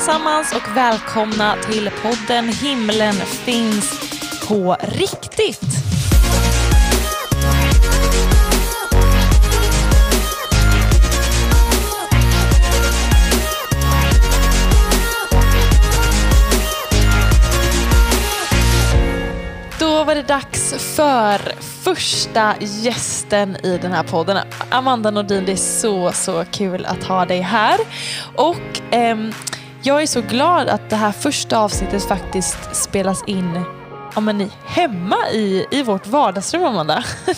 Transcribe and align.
allesammans 0.00 0.52
och 0.52 0.76
välkomna 0.76 1.56
till 1.56 1.90
podden 2.02 2.48
Himlen 2.48 3.14
finns 3.14 4.00
på 4.48 4.76
riktigt. 4.80 5.60
Då 19.78 20.04
var 20.04 20.14
det 20.14 20.22
dags 20.22 20.74
för 20.96 21.40
första 21.82 22.54
gästen 22.60 23.56
i 23.56 23.78
den 23.82 23.92
här 23.92 24.02
podden. 24.02 24.38
Amanda 24.70 25.10
Nordin, 25.10 25.44
det 25.46 25.52
är 25.52 25.56
så, 25.56 26.12
så 26.12 26.44
kul 26.44 26.84
att 26.84 27.04
ha 27.04 27.24
dig 27.24 27.40
här. 27.40 27.80
Och 28.36 28.80
ehm, 28.90 29.32
jag 29.82 30.02
är 30.02 30.06
så 30.06 30.20
glad 30.20 30.68
att 30.68 30.90
det 30.90 30.96
här 30.96 31.12
första 31.12 31.58
avsnittet 31.58 32.08
faktiskt 32.08 32.74
spelas 32.76 33.24
in 33.26 33.64
ja, 34.14 34.20
men 34.20 34.38
ni, 34.38 34.50
hemma 34.64 35.16
i, 35.32 35.66
i 35.70 35.82
vårt 35.82 36.06
vardagsrum, 36.06 36.64
Amanda. 36.64 37.04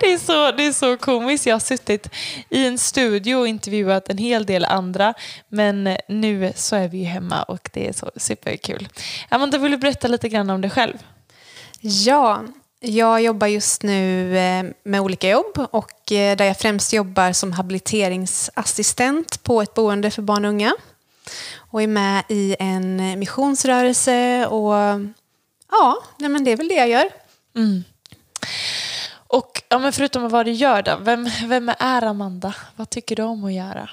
Det 0.00 0.12
är, 0.12 0.18
så, 0.18 0.52
det 0.52 0.66
är 0.66 0.72
så 0.72 0.96
komiskt. 0.96 1.46
Jag 1.46 1.54
har 1.54 1.60
suttit 1.60 2.10
i 2.48 2.66
en 2.66 2.78
studio 2.78 3.34
och 3.36 3.48
intervjuat 3.48 4.08
en 4.08 4.18
hel 4.18 4.46
del 4.46 4.64
andra, 4.64 5.14
men 5.48 5.96
nu 6.08 6.52
så 6.56 6.76
är 6.76 6.88
vi 6.88 6.98
ju 6.98 7.04
hemma 7.04 7.42
och 7.42 7.70
det 7.72 7.88
är 7.88 7.92
så 7.92 8.10
superkul. 8.16 8.88
Amanda, 9.28 9.58
vill 9.58 9.70
du 9.70 9.76
berätta 9.76 10.08
lite 10.08 10.28
grann 10.28 10.50
om 10.50 10.60
dig 10.60 10.70
själv? 10.70 10.94
Ja, 11.80 12.42
jag 12.80 13.22
jobbar 13.22 13.46
just 13.46 13.82
nu 13.82 14.38
eh, 14.38 14.64
med 14.84 15.00
olika 15.00 15.28
jobb 15.28 15.66
och 15.70 16.12
eh, 16.12 16.36
där 16.36 16.44
jag 16.44 16.58
främst 16.58 16.92
jobbar 16.92 17.32
som 17.32 17.52
habiliteringsassistent 17.52 19.42
på 19.42 19.62
ett 19.62 19.74
boende 19.74 20.10
för 20.10 20.22
barn 20.22 20.44
och 20.44 20.50
unga. 20.50 20.72
Och 21.56 21.82
är 21.82 21.86
med 21.86 22.24
i 22.28 22.56
en 22.58 23.18
missionsrörelse 23.18 24.46
och 24.46 24.74
ja, 25.70 26.02
nej 26.16 26.28
men 26.30 26.44
det 26.44 26.50
är 26.50 26.56
väl 26.56 26.68
det 26.68 26.74
jag 26.74 26.88
gör. 26.88 27.10
Mm. 27.56 27.84
Och 29.10 29.62
ja, 29.68 29.78
men 29.78 29.92
förutom 29.92 30.28
vad 30.28 30.46
du 30.46 30.52
gör 30.52 30.82
då, 30.82 30.96
vem, 31.00 31.30
vem 31.46 31.68
är 31.78 32.02
Amanda? 32.02 32.54
Vad 32.76 32.90
tycker 32.90 33.16
du 33.16 33.22
om 33.22 33.44
att 33.44 33.52
göra? 33.52 33.90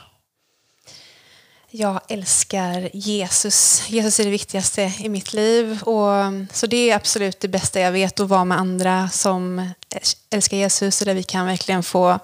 Jag 1.77 2.01
älskar 2.07 2.89
Jesus. 2.93 3.89
Jesus 3.89 4.19
är 4.19 4.23
det 4.23 4.29
viktigaste 4.29 4.93
i 4.99 5.09
mitt 5.09 5.33
liv. 5.33 5.83
Och, 5.83 6.13
så 6.51 6.67
det 6.67 6.89
är 6.89 6.95
absolut 6.95 7.39
det 7.39 7.47
bästa 7.47 7.79
jag 7.79 7.91
vet, 7.91 8.19
att 8.19 8.29
vara 8.29 8.45
med 8.45 8.59
andra 8.59 9.09
som 9.09 9.69
älskar 10.29 10.57
Jesus 10.57 11.01
och 11.01 11.05
där 11.05 11.13
vi 11.13 11.23
kan 11.23 11.45
verkligen 11.45 11.83
få 11.83 12.19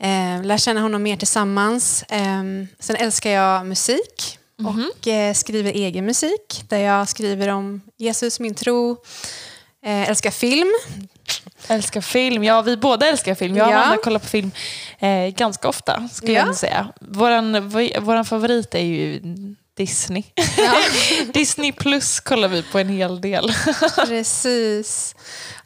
eh, 0.00 0.42
lära 0.42 0.58
känna 0.58 0.80
honom 0.80 1.02
mer 1.02 1.16
tillsammans. 1.16 2.02
Eh, 2.02 2.42
sen 2.78 2.96
älskar 2.96 3.30
jag 3.30 3.66
musik 3.66 4.38
och 4.58 4.70
mm 4.70 4.90
-hmm. 5.02 5.34
skriver 5.34 5.72
egen 5.72 6.06
musik 6.06 6.62
där 6.68 6.78
jag 6.78 7.08
skriver 7.08 7.48
om 7.48 7.80
Jesus, 7.96 8.40
min 8.40 8.54
tro. 8.54 8.96
Eh, 9.84 10.08
älskar 10.08 10.30
film. 10.30 10.72
Älskar 11.68 12.00
film. 12.00 12.44
Ja, 12.44 12.62
vi 12.62 12.76
båda 12.76 13.06
älskar 13.06 13.34
film. 13.34 13.56
Jag 13.56 13.68
och 13.68 13.74
ja. 13.74 13.96
Kollar 14.04 14.18
på 14.18 14.26
film 14.26 14.50
eh, 14.98 15.26
ganska 15.26 15.68
ofta, 15.68 16.08
skulle 16.12 16.32
ja. 16.32 16.46
jag 16.46 16.56
säga. 16.56 16.92
Våran 17.00 18.24
favorit 18.24 18.74
är 18.74 18.84
ju 18.84 19.20
Disney. 19.76 20.22
Ja. 20.58 20.74
Disney 21.32 21.72
plus 21.72 22.20
kollar 22.20 22.48
vi 22.48 22.62
på 22.62 22.78
en 22.78 22.88
hel 22.88 23.20
del. 23.20 23.52
Precis. 24.06 25.14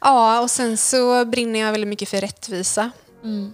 Ja, 0.01 0.39
och 0.39 0.51
sen 0.51 0.77
så 0.77 1.25
brinner 1.25 1.59
jag 1.59 1.71
väldigt 1.71 1.87
mycket 1.87 2.09
för 2.09 2.21
rättvisa. 2.21 2.91
Mm. 3.23 3.53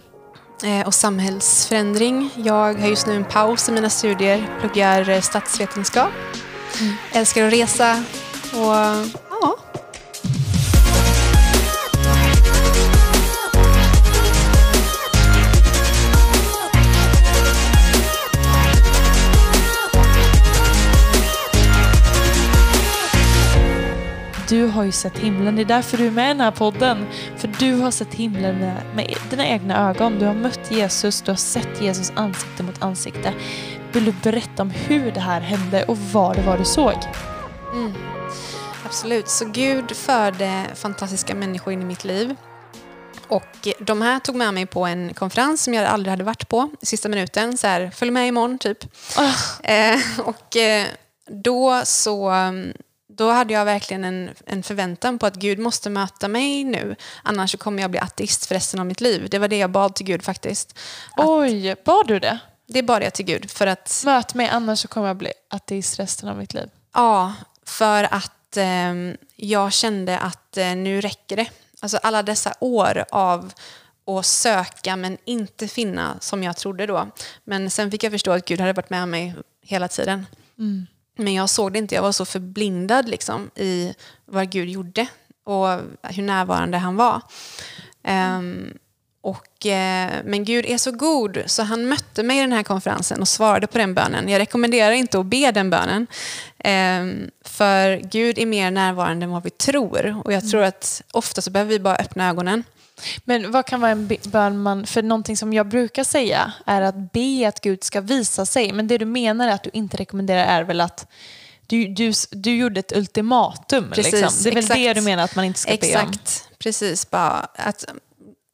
Eh, 0.64 0.86
och 0.86 0.94
samhällsförändring. 0.94 2.30
Jag 2.36 2.74
har 2.74 2.88
just 2.88 3.06
nu 3.06 3.16
en 3.16 3.24
paus 3.24 3.68
i 3.68 3.72
mina 3.72 3.90
studier, 3.90 4.48
pluggar 4.60 5.20
statsvetenskap. 5.20 6.10
Mm. 6.80 6.94
Älskar 7.12 7.46
att 7.46 7.52
resa 7.52 8.04
och 8.52 8.74
ja, 9.30 9.56
du 24.52 24.66
har 24.66 24.84
ju 24.84 24.92
sett 24.92 25.18
himlen. 25.18 25.56
Det 25.56 25.62
är 25.62 25.66
därför 25.66 25.96
du 25.96 26.06
är 26.06 26.10
med 26.10 26.24
i 26.24 26.28
den 26.28 26.40
här 26.40 26.50
podden. 26.50 27.06
För 27.42 27.48
du 27.48 27.74
har 27.74 27.90
sett 27.90 28.14
himlen 28.14 28.58
med, 28.58 28.82
med 28.94 29.16
dina 29.30 29.46
egna 29.46 29.90
ögon. 29.90 30.18
Du 30.18 30.26
har 30.26 30.34
mött 30.34 30.70
Jesus, 30.70 31.22
du 31.22 31.30
har 31.30 31.36
sett 31.36 31.82
Jesus 31.82 32.12
ansikte 32.16 32.62
mot 32.62 32.82
ansikte. 32.82 33.34
Vill 33.92 34.04
du 34.04 34.12
berätta 34.22 34.62
om 34.62 34.70
hur 34.70 35.12
det 35.12 35.20
här 35.20 35.40
hände 35.40 35.84
och 35.84 35.98
vad 35.98 36.36
det 36.36 36.42
var 36.42 36.58
du 36.58 36.64
såg? 36.64 36.94
Mm. 37.72 37.92
Absolut. 38.84 39.28
Så 39.28 39.44
Gud 39.44 39.96
förde 39.96 40.66
fantastiska 40.74 41.34
människor 41.34 41.72
in 41.72 41.82
i 41.82 41.84
mitt 41.84 42.04
liv. 42.04 42.36
Och 43.28 43.68
de 43.78 44.02
här 44.02 44.18
tog 44.18 44.36
med 44.36 44.54
mig 44.54 44.66
på 44.66 44.86
en 44.86 45.14
konferens 45.14 45.62
som 45.62 45.74
jag 45.74 45.84
aldrig 45.84 46.10
hade 46.10 46.24
varit 46.24 46.48
på 46.48 46.70
i 46.80 46.86
sista 46.86 47.08
minuten. 47.08 47.56
Så 47.58 47.66
här, 47.66 47.90
följ 47.94 48.10
med 48.10 48.28
imorgon 48.28 48.58
typ. 48.58 48.84
Oh. 49.18 49.70
Eh, 49.70 50.00
och 50.18 50.56
eh, 50.56 50.86
då 51.30 51.82
så 51.84 52.32
då 53.16 53.30
hade 53.30 53.54
jag 53.54 53.64
verkligen 53.64 54.04
en, 54.04 54.30
en 54.46 54.62
förväntan 54.62 55.18
på 55.18 55.26
att 55.26 55.36
Gud 55.36 55.58
måste 55.58 55.90
möta 55.90 56.28
mig 56.28 56.64
nu. 56.64 56.96
Annars 57.22 57.56
kommer 57.56 57.82
jag 57.82 57.90
bli 57.90 58.00
ateist 58.00 58.46
för 58.46 58.54
resten 58.54 58.80
av 58.80 58.86
mitt 58.86 59.00
liv. 59.00 59.28
Det 59.30 59.38
var 59.38 59.48
det 59.48 59.58
jag 59.58 59.70
bad 59.70 59.94
till 59.94 60.06
Gud 60.06 60.22
faktiskt. 60.22 60.78
Att, 61.16 61.26
Oj, 61.26 61.76
bad 61.84 62.08
du 62.08 62.18
det? 62.18 62.38
Det 62.66 62.82
bad 62.82 63.02
jag 63.02 63.14
till 63.14 63.24
Gud. 63.24 63.50
För 63.50 63.66
att, 63.66 64.02
Möt 64.04 64.34
mig 64.34 64.48
annars 64.48 64.78
så 64.78 64.88
kommer 64.88 65.06
jag 65.06 65.16
bli 65.16 65.32
ateist 65.48 65.98
resten 65.98 66.28
av 66.28 66.36
mitt 66.36 66.54
liv. 66.54 66.70
Ja, 66.94 67.32
för 67.64 68.14
att 68.14 68.56
eh, 68.56 68.94
jag 69.36 69.72
kände 69.72 70.18
att 70.18 70.56
eh, 70.56 70.76
nu 70.76 71.00
räcker 71.00 71.36
det. 71.36 71.46
Alltså 71.80 71.96
alla 71.96 72.22
dessa 72.22 72.54
år 72.60 73.04
av 73.10 73.52
att 74.06 74.26
söka 74.26 74.96
men 74.96 75.18
inte 75.24 75.68
finna 75.68 76.16
som 76.20 76.42
jag 76.42 76.56
trodde 76.56 76.86
då. 76.86 77.08
Men 77.44 77.70
sen 77.70 77.90
fick 77.90 78.04
jag 78.04 78.12
förstå 78.12 78.30
att 78.30 78.44
Gud 78.44 78.60
hade 78.60 78.72
varit 78.72 78.90
med 78.90 79.08
mig 79.08 79.34
hela 79.62 79.88
tiden. 79.88 80.26
Mm. 80.58 80.86
Men 81.16 81.34
jag 81.34 81.50
såg 81.50 81.72
det 81.72 81.78
inte, 81.78 81.94
jag 81.94 82.02
var 82.02 82.12
så 82.12 82.24
förblindad 82.24 83.08
liksom, 83.08 83.50
i 83.54 83.94
vad 84.24 84.50
Gud 84.50 84.68
gjorde 84.68 85.06
och 85.44 85.68
hur 86.02 86.22
närvarande 86.22 86.78
han 86.78 86.96
var. 86.96 87.20
Um, 88.08 88.78
och, 89.22 89.66
eh, 89.66 90.10
men 90.24 90.44
Gud 90.44 90.66
är 90.66 90.78
så 90.78 90.90
god 90.90 91.42
så 91.46 91.62
han 91.62 91.88
mötte 91.88 92.22
mig 92.22 92.38
i 92.38 92.40
den 92.40 92.52
här 92.52 92.62
konferensen 92.62 93.20
och 93.20 93.28
svarade 93.28 93.66
på 93.66 93.78
den 93.78 93.94
bönen. 93.94 94.28
Jag 94.28 94.38
rekommenderar 94.38 94.92
inte 94.92 95.18
att 95.18 95.26
be 95.26 95.50
den 95.50 95.70
bönen. 95.70 96.06
Eh, 96.58 97.28
för 97.44 97.96
Gud 97.96 98.38
är 98.38 98.46
mer 98.46 98.70
närvarande 98.70 99.24
än 99.24 99.30
vad 99.30 99.42
vi 99.42 99.50
tror. 99.50 100.20
Och 100.24 100.32
jag 100.32 100.50
tror 100.50 100.62
att 100.62 101.02
ofta 101.12 101.42
så 101.42 101.50
behöver 101.50 101.70
vi 101.70 101.78
bara 101.78 101.96
öppna 101.96 102.28
ögonen. 102.28 102.64
Men 103.24 103.50
vad 103.50 103.66
kan 103.66 103.80
vara 103.80 103.90
en 103.90 104.10
bön 104.24 104.62
man, 104.62 104.86
för 104.86 105.02
någonting 105.02 105.36
som 105.36 105.52
jag 105.52 105.68
brukar 105.68 106.04
säga 106.04 106.52
är 106.66 106.82
att 106.82 107.12
be 107.12 107.48
att 107.48 107.60
Gud 107.60 107.84
ska 107.84 108.00
visa 108.00 108.46
sig. 108.46 108.72
Men 108.72 108.86
det 108.86 108.98
du 108.98 109.04
menar 109.04 109.48
är 109.48 109.52
att 109.52 109.62
du 109.62 109.70
inte 109.72 109.96
rekommenderar 109.96 110.44
är 110.44 110.64
väl 110.64 110.80
att 110.80 111.06
du, 111.66 111.88
du, 111.88 112.12
du 112.30 112.56
gjorde 112.56 112.80
ett 112.80 112.96
ultimatum. 112.96 113.90
Precis, 113.90 114.12
liksom. 114.12 114.42
Det 114.42 114.50
är 114.50 114.54
väl 114.54 114.64
exakt. 114.64 114.80
det 114.80 114.94
du 114.94 115.00
menar 115.00 115.24
att 115.24 115.36
man 115.36 115.44
inte 115.44 115.60
ska 115.60 115.72
exakt. 115.72 115.92
be 115.92 116.02
om? 116.02 116.10
Exakt, 116.10 116.58
precis. 116.58 117.10
Bara 117.10 117.48
att, 117.54 117.84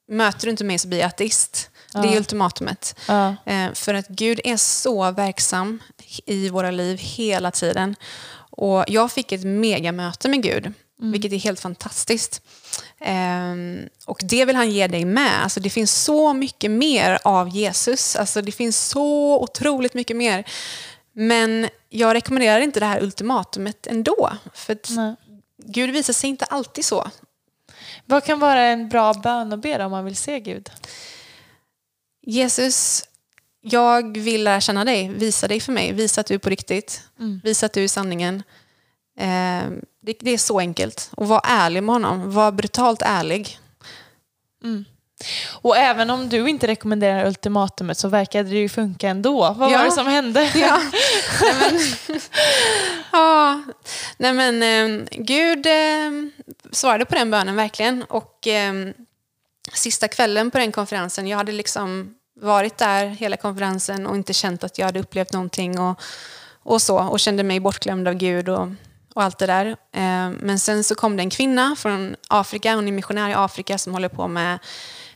möter 0.08 0.46
du 0.46 0.50
inte 0.50 0.64
mig 0.64 0.78
så 0.78 0.88
blir 0.88 0.98
jag 0.98 1.06
ateist. 1.06 1.70
Ja. 1.94 2.00
Det 2.00 2.08
är 2.08 2.16
ultimatumet. 2.16 2.98
Ja. 3.08 3.36
Eh, 3.46 3.72
för 3.74 3.94
att 3.94 4.08
Gud 4.08 4.40
är 4.44 4.56
så 4.56 5.10
verksam 5.10 5.82
i 6.26 6.48
våra 6.48 6.70
liv 6.70 6.98
hela 6.98 7.50
tiden. 7.50 7.96
Och 8.50 8.84
jag 8.88 9.12
fick 9.12 9.32
ett 9.32 9.44
megamöte 9.44 10.28
med 10.28 10.42
Gud, 10.42 10.72
mm. 11.00 11.12
vilket 11.12 11.32
är 11.32 11.36
helt 11.36 11.60
fantastiskt. 11.60 12.42
Um, 13.00 13.88
och 14.06 14.20
det 14.22 14.44
vill 14.44 14.56
han 14.56 14.70
ge 14.70 14.86
dig 14.86 15.04
med. 15.04 15.42
Alltså, 15.42 15.60
det 15.60 15.70
finns 15.70 16.04
så 16.04 16.32
mycket 16.32 16.70
mer 16.70 17.18
av 17.24 17.48
Jesus. 17.48 18.16
Alltså, 18.16 18.42
det 18.42 18.52
finns 18.52 18.88
så 18.88 19.40
otroligt 19.42 19.94
mycket 19.94 20.16
mer. 20.16 20.44
Men 21.12 21.68
jag 21.88 22.14
rekommenderar 22.14 22.60
inte 22.60 22.80
det 22.80 22.86
här 22.86 23.02
ultimatumet 23.02 23.86
ändå. 23.86 24.32
För 24.54 24.78
Gud 25.64 25.90
visar 25.90 26.12
sig 26.12 26.30
inte 26.30 26.44
alltid 26.44 26.84
så. 26.84 27.10
Vad 28.04 28.24
kan 28.24 28.38
vara 28.38 28.62
en 28.62 28.88
bra 28.88 29.14
bön 29.14 29.52
att 29.52 29.62
be 29.62 29.84
om 29.84 29.90
man 29.90 30.04
vill 30.04 30.16
se 30.16 30.40
Gud? 30.40 30.70
Jesus, 32.22 33.04
jag 33.60 34.18
vill 34.18 34.44
lära 34.44 34.60
känna 34.60 34.84
dig. 34.84 35.08
Visa 35.08 35.48
dig 35.48 35.60
för 35.60 35.72
mig. 35.72 35.92
Visa 35.92 36.20
att 36.20 36.26
du 36.26 36.34
är 36.34 36.38
på 36.38 36.50
riktigt. 36.50 37.02
Mm. 37.18 37.40
Visa 37.44 37.66
att 37.66 37.72
du 37.72 37.84
är 37.84 37.88
sanningen. 37.88 38.42
Eh, 39.18 39.70
det, 40.02 40.16
det, 40.20 40.30
är 40.30 40.38
så 40.38 40.58
enkelt. 40.58 41.10
Och 41.16 41.28
var 41.28 41.40
ärlig 41.44 41.82
med 41.82 41.94
honom. 41.94 42.32
Var 42.32 42.52
brutalt 42.52 43.02
ärlig. 43.02 43.58
Mm. 44.64 44.84
Och 45.52 45.76
även 45.76 46.10
om 46.10 46.28
du 46.28 46.48
inte 46.48 46.66
rekommenderar 46.66 47.26
ultimatumet 47.26 47.98
så 47.98 48.08
verkade 48.08 48.48
det 48.48 48.56
ju 48.56 48.68
funka 48.68 49.08
ändå. 49.08 49.54
Vad 49.58 49.72
ja. 49.72 49.78
var 49.78 49.84
det 49.84 49.90
som 49.90 50.06
hände? 50.06 50.50
Ja. 50.54 50.80
Nej, 51.42 51.54
men, 51.60 51.80
ja. 53.12 53.62
Nej, 54.16 54.32
men 54.32 54.62
eh, 54.62 55.06
Gud 55.10 55.66
eh, 55.66 56.30
svarade 56.72 57.04
på 57.04 57.14
den 57.14 57.30
bönen 57.30 57.56
verkligen. 57.56 58.02
Och 58.02 58.46
eh, 58.46 58.72
sista 59.72 60.08
kvällen 60.08 60.50
på 60.50 60.58
den 60.58 60.72
konferensen, 60.72 61.26
jag 61.26 61.38
hade 61.38 61.52
liksom 61.52 62.14
varit 62.40 62.78
där 62.78 63.06
hela 63.06 63.36
konferensen 63.36 64.06
och 64.06 64.16
inte 64.16 64.32
känt 64.32 64.64
att 64.64 64.78
jag 64.78 64.86
hade 64.86 65.00
upplevt 65.00 65.32
någonting. 65.32 65.78
Och, 65.78 66.00
och 66.62 66.82
så 66.82 66.98
och 66.98 67.20
kände 67.20 67.42
mig 67.42 67.60
bortglömd 67.60 68.08
av 68.08 68.14
Gud 68.14 68.48
och, 68.48 68.68
och 69.18 69.24
allt 69.24 69.38
det 69.38 69.46
där. 69.46 69.66
Eh, 69.92 70.30
men 70.40 70.58
sen 70.58 70.84
så 70.84 70.94
kom 70.94 71.16
det 71.16 71.22
en 71.22 71.30
kvinna 71.30 71.76
från 71.78 72.16
Afrika, 72.28 72.74
hon 72.74 72.88
är 72.88 72.92
missionär 72.92 73.30
i 73.30 73.34
Afrika 73.34 73.78
som 73.78 73.92
håller 73.92 74.08
på 74.08 74.28
med 74.28 74.58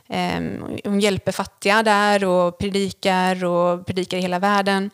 eh, 0.09 0.41
hon 0.83 0.99
hjälper 0.99 1.31
fattiga 1.31 1.83
där 1.83 2.25
och 2.25 2.57
predikar 2.57 3.45
och 3.45 3.85
predikar 3.85 4.17
i 4.17 4.21
hela 4.21 4.39
världen. 4.39 4.89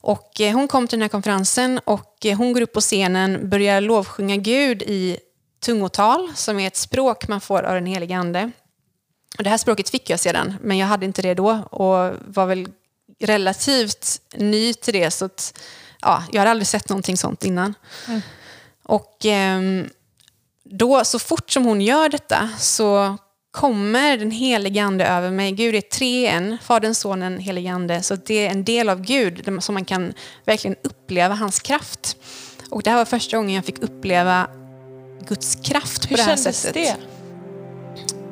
Och 0.00 0.40
eh, 0.40 0.54
hon 0.54 0.68
kom 0.68 0.88
till 0.88 0.98
den 0.98 1.02
här 1.02 1.08
konferensen 1.08 1.80
och 1.84 2.26
hon 2.36 2.52
går 2.52 2.60
upp 2.60 2.72
på 2.72 2.80
scenen, 2.80 3.48
börjar 3.48 3.80
lovsjunga 3.80 4.36
Gud 4.36 4.82
i 4.82 5.18
tungotal, 5.60 6.32
som 6.34 6.60
är 6.60 6.66
ett 6.66 6.76
språk 6.76 7.28
man 7.28 7.40
får 7.40 7.62
av 7.62 7.74
den 7.74 7.86
helige 7.86 8.16
Ande. 8.16 8.50
Och 9.38 9.44
det 9.44 9.50
här 9.50 9.58
språket 9.58 9.90
fick 9.90 10.10
jag 10.10 10.20
sedan, 10.20 10.54
men 10.60 10.78
jag 10.78 10.86
hade 10.86 11.06
inte 11.06 11.22
det 11.22 11.34
då 11.34 11.50
och 11.70 12.14
var 12.26 12.46
väl 12.46 12.68
relativt 13.20 14.20
ny 14.34 14.74
till 14.74 14.94
det. 14.94 15.10
Så 15.10 15.24
att, 15.24 15.60
ja, 16.02 16.22
jag 16.32 16.38
hade 16.40 16.50
aldrig 16.50 16.66
sett 16.66 16.88
någonting 16.88 17.16
sånt 17.16 17.44
innan. 17.44 17.74
Mm. 18.08 18.20
Och 18.84 19.26
eh, 19.26 19.60
då, 20.64 21.04
så 21.04 21.18
fort 21.18 21.50
som 21.50 21.64
hon 21.64 21.80
gör 21.80 22.08
detta 22.08 22.48
så 22.58 23.16
kommer 23.50 24.16
den 24.16 24.30
helige 24.30 24.82
Ande 24.84 25.06
över 25.06 25.30
mig. 25.30 25.52
Gud 25.52 25.74
är 25.74 25.80
tre 25.80 26.26
en, 26.26 26.58
Fadern, 26.62 26.94
Sonen, 26.94 27.38
helige 27.38 27.72
Ande. 27.72 28.02
Så 28.02 28.14
det 28.16 28.46
är 28.46 28.50
en 28.50 28.64
del 28.64 28.88
av 28.88 29.00
Gud 29.02 29.62
som 29.62 29.72
man 29.74 29.84
kan 29.84 30.12
verkligen 30.44 30.76
uppleva 30.84 31.34
hans 31.34 31.60
kraft. 31.60 32.16
Och 32.70 32.82
det 32.82 32.90
här 32.90 32.96
var 32.96 33.04
första 33.04 33.36
gången 33.36 33.54
jag 33.54 33.64
fick 33.64 33.78
uppleva 33.82 34.46
Guds 35.28 35.54
kraft 35.54 36.02
på 36.02 36.08
Hur 36.08 36.16
det 36.16 36.22
här 36.22 36.36
kändes 36.36 36.60
sättet. 36.60 36.74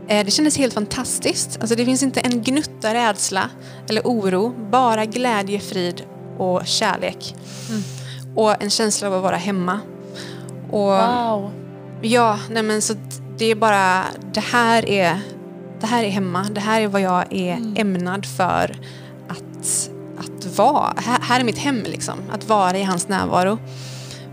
det? 0.08 0.14
Eh, 0.18 0.24
Det 0.24 0.30
kändes 0.30 0.56
helt 0.58 0.74
fantastiskt. 0.74 1.58
Alltså 1.60 1.76
det 1.76 1.84
finns 1.84 2.02
inte 2.02 2.20
en 2.20 2.42
gnutta 2.42 2.94
rädsla 2.94 3.50
eller 3.88 4.02
oro, 4.04 4.70
bara 4.70 5.04
glädje, 5.04 5.60
frid 5.60 6.02
och 6.38 6.66
kärlek. 6.66 7.34
Mm. 7.70 7.82
Och 8.34 8.62
en 8.62 8.70
känsla 8.70 9.08
av 9.08 9.14
att 9.14 9.22
vara 9.22 9.36
hemma. 9.36 9.80
Och 10.70 10.78
Wow. 10.80 11.50
Ja, 12.02 12.38
nej 12.50 12.62
men 12.62 12.82
så 12.82 12.94
det 13.38 13.44
är 13.44 13.54
bara, 13.54 14.04
det 14.32 14.40
här 14.40 14.88
är, 14.88 15.20
det 15.80 15.86
här 15.86 16.04
är 16.04 16.08
hemma. 16.08 16.46
Det 16.50 16.60
här 16.60 16.80
är 16.80 16.86
vad 16.88 17.00
jag 17.00 17.32
är 17.32 17.56
Mm. 17.56 17.74
ämnad 17.76 18.26
för 18.26 18.76
att, 19.28 19.90
att 20.18 20.56
vara. 20.58 20.94
Här, 20.96 21.18
här 21.22 21.40
är 21.40 21.44
mitt 21.44 21.58
hem 21.58 21.82
liksom, 21.84 22.18
att 22.32 22.48
vara 22.48 22.78
i 22.78 22.82
hans 22.82 23.08
närvaro. 23.08 23.58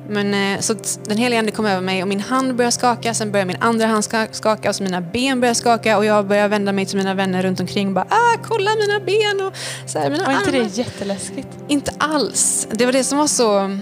Men, 0.09 0.33
eh, 0.55 0.59
så 0.61 0.75
den 1.05 1.17
heliga 1.17 1.39
ande 1.39 1.51
kom 1.51 1.65
över 1.65 1.81
mig 1.81 2.01
och 2.01 2.07
min 2.07 2.19
hand 2.19 2.55
började 2.55 2.71
skaka, 2.71 3.13
sen 3.13 3.31
började 3.31 3.47
min 3.47 3.61
andra 3.61 3.85
hand 3.87 4.03
ska- 4.03 4.27
skaka 4.31 4.69
och 4.69 4.75
så 4.75 4.83
mina 4.83 5.01
ben 5.01 5.39
började 5.39 5.55
skaka 5.55 5.97
och 5.97 6.05
jag 6.05 6.27
började 6.27 6.47
vända 6.47 6.71
mig 6.71 6.85
till 6.85 6.97
mina 6.97 7.13
vänner 7.13 7.43
runt 7.43 7.59
omkring 7.59 7.93
bara 7.93 8.05
ah, 8.09 8.37
kolla 8.43 8.71
mina 8.75 8.99
ben 9.05 9.47
och 9.47 9.53
så 9.89 9.99
här, 9.99 10.09
mina 10.09 10.25
Var 10.25 10.33
inte 10.33 10.51
det 10.51 10.77
jätteläskigt? 10.77 11.47
Inte 11.67 11.91
alls. 11.97 12.67
Det 12.71 12.85
var 12.85 12.93
det 12.93 13.03
som 13.03 13.17
var 13.17 13.27
så... 13.27 13.77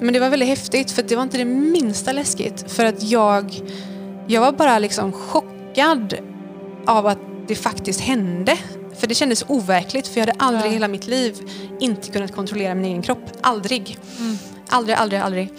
Men 0.00 0.14
det 0.14 0.20
var 0.20 0.30
väldigt 0.30 0.48
häftigt 0.48 0.90
för 0.90 1.02
det 1.02 1.16
var 1.16 1.22
inte 1.22 1.38
det 1.38 1.44
minsta 1.44 2.12
läskigt. 2.12 2.72
För 2.72 2.84
att 2.84 3.02
jag, 3.02 3.60
jag 4.26 4.40
var 4.40 4.52
bara 4.52 4.78
liksom 4.78 5.12
chockad 5.12 6.14
av 6.86 7.06
att 7.06 7.18
det 7.48 7.54
faktiskt 7.54 8.00
hände. 8.00 8.56
För 8.98 9.06
det 9.06 9.14
kändes 9.14 9.44
overkligt 9.48 10.06
för 10.08 10.20
jag 10.20 10.26
hade 10.26 10.38
aldrig 10.44 10.64
Ja. 10.64 10.70
i 10.70 10.72
hela 10.72 10.88
mitt 10.88 11.06
liv 11.06 11.34
inte 11.80 12.10
kunnat 12.10 12.34
kontrollera 12.34 12.74
min 12.74 12.84
egen 12.84 13.02
kropp. 13.02 13.24
Aldrig. 13.40 13.98
Mm. 14.18 14.38
Aldrig, 14.68 14.96
aldrig, 14.96 15.20
aldrig. 15.20 15.52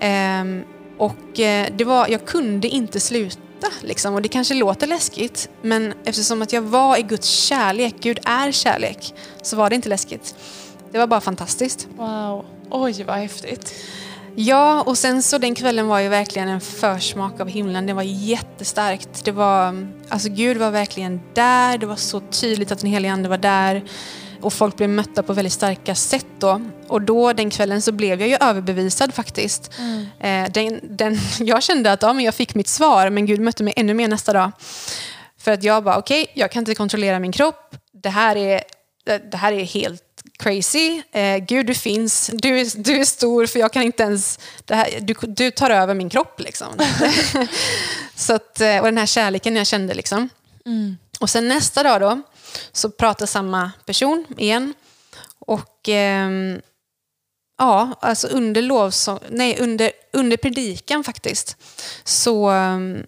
Ehm, 0.00 0.62
och 0.98 1.40
eh, 1.40 1.68
det 1.76 1.84
var, 1.84 2.08
jag 2.08 2.26
kunde 2.26 2.68
inte 2.68 3.00
sluta. 3.00 3.40
Liksom. 3.80 4.14
Och 4.14 4.22
det 4.22 4.28
kanske 4.28 4.54
låter 4.54 4.86
läskigt, 4.86 5.48
men 5.62 5.94
eftersom 6.04 6.42
att 6.42 6.52
jag 6.52 6.62
var 6.62 6.96
i 6.96 7.02
Guds 7.02 7.28
kärlek, 7.28 7.94
Gud 8.00 8.18
är 8.24 8.52
kärlek, 8.52 9.14
så 9.42 9.56
var 9.56 9.70
det 9.70 9.76
inte 9.76 9.88
läskigt. 9.88 10.34
Det 10.92 10.98
var 10.98 11.06
bara 11.06 11.20
fantastiskt. 11.20 11.88
Wow. 11.96 12.44
Oj, 12.70 13.04
vad 13.04 13.16
häftigt. 13.16 13.74
Ja, 14.34 14.82
och 14.82 14.98
sen 14.98 15.22
så 15.22 15.38
den 15.38 15.54
kvällen 15.54 15.86
var 15.86 15.98
ju 15.98 16.08
verkligen 16.08 16.48
en 16.48 16.60
försmak 16.60 17.40
av 17.40 17.48
himlen. 17.48 17.86
Det 17.86 17.92
var 17.92 18.02
jättestarkt. 18.02 19.24
Det 19.24 19.32
var, 19.32 19.88
alltså 20.08 20.28
Gud 20.28 20.56
var 20.56 20.70
verkligen 20.70 21.20
där. 21.34 21.78
Det 21.78 21.86
var 21.86 21.96
så 21.96 22.20
tydligt 22.20 22.72
att 22.72 22.78
den 22.78 22.90
helige 22.90 23.12
Ande 23.12 23.28
var 23.28 23.38
där. 23.38 23.84
Och 24.40 24.52
folk 24.52 24.76
blev 24.76 24.88
mötta 24.88 25.22
på 25.22 25.32
väldigt 25.32 25.52
starka 25.52 25.94
sätt 25.94 26.26
då. 26.38 26.60
Och 26.88 27.02
då 27.02 27.32
den 27.32 27.50
kvällen 27.50 27.82
så 27.82 27.92
blev 27.92 28.20
jag 28.20 28.28
ju 28.28 28.36
överbevisad 28.40 29.14
faktiskt. 29.14 29.70
Eh, 30.20 30.50
den, 30.50 30.80
den, 30.82 31.18
jag 31.40 31.62
kände 31.62 31.92
att 31.92 32.02
ja, 32.02 32.12
men 32.12 32.24
jag 32.24 32.34
fick 32.34 32.54
mitt 32.54 32.68
svar, 32.68 33.10
men 33.10 33.26
Gud 33.26 33.40
mötte 33.40 33.62
mig 33.62 33.74
ännu 33.76 33.94
mer 33.94 34.08
nästa 34.08 34.32
dag. 34.32 34.52
För 35.38 35.50
att 35.50 35.62
jag 35.62 35.84
bara, 35.84 35.98
okej, 35.98 36.26
jag 36.34 36.50
kan 36.50 36.60
inte 36.60 36.74
kontrollera 36.74 37.18
min 37.18 37.32
kropp. 37.32 37.76
Det 37.92 38.08
här 38.08 38.36
är, 38.36 38.62
det 39.30 39.36
här 39.36 39.52
är 39.52 39.64
helt 39.64 40.02
crazy. 40.38 41.02
Eh, 41.12 41.36
Gud, 41.36 41.66
du 41.66 41.74
finns. 41.74 42.30
Du 42.32 42.60
är, 42.60 42.82
du 42.82 43.00
är 43.00 43.04
stor, 43.04 43.46
för 43.46 43.58
jag 43.58 43.72
kan 43.72 43.82
inte 43.82 44.02
ens... 44.02 44.38
Det 44.64 44.74
här, 44.74 44.98
du, 45.00 45.14
du 45.22 45.50
tar 45.50 45.70
över 45.70 45.94
min 45.94 46.10
kropp. 46.10 46.40
Liksom. 46.40 46.68
så 48.14 48.34
att, 48.34 48.60
eh, 48.60 48.78
och 48.78 48.84
den 48.84 48.98
här 48.98 49.06
kärleken 49.06 49.56
jag 49.56 49.66
kände. 49.66 49.94
Liksom. 49.94 50.28
Och 51.20 51.30
sen 51.30 51.48
nästa 51.48 51.82
dag 51.82 52.00
då, 52.00 52.22
så 52.72 52.90
pratar 52.90 53.26
samma 53.26 53.72
person 53.86 54.24
igen. 54.38 54.74
Och 55.38 55.88
ehm, 55.88 56.60
ja, 57.58 57.98
alltså 58.00 58.28
under 58.28 58.62
lovsång, 58.62 59.18
nej, 59.28 59.56
under, 59.60 59.90
under 60.12 60.36
predikan 60.36 61.04
faktiskt, 61.04 61.56
så, 62.04 62.48
ehm, 62.48 63.02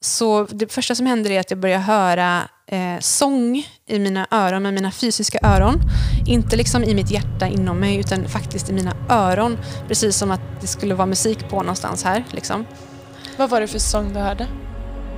så 0.00 0.46
det 0.50 0.72
första 0.72 0.94
som 0.94 1.06
händer 1.06 1.30
är 1.30 1.40
att 1.40 1.50
jag 1.50 1.60
börjar 1.60 1.78
höra 1.78 2.48
eh, 2.66 2.98
sång 3.00 3.66
i 3.86 3.98
mina 3.98 4.26
öron, 4.30 4.62
med 4.62 4.74
mina 4.74 4.90
fysiska 4.90 5.38
öron. 5.42 5.80
Inte 6.26 6.56
liksom 6.56 6.84
i 6.84 6.94
mitt 6.94 7.10
hjärta 7.10 7.46
inom 7.46 7.78
mig, 7.78 7.96
utan 7.96 8.28
faktiskt 8.28 8.70
i 8.70 8.72
mina 8.72 8.96
öron. 9.10 9.58
Precis 9.88 10.16
som 10.16 10.30
att 10.30 10.40
det 10.60 10.66
skulle 10.66 10.94
vara 10.94 11.06
musik 11.06 11.48
på 11.48 11.56
någonstans 11.56 12.04
här. 12.04 12.24
Liksom. 12.30 12.66
Vad 13.36 13.50
var 13.50 13.60
det 13.60 13.66
för 13.66 13.78
sång 13.78 14.12
du 14.12 14.20
hörde? 14.20 14.46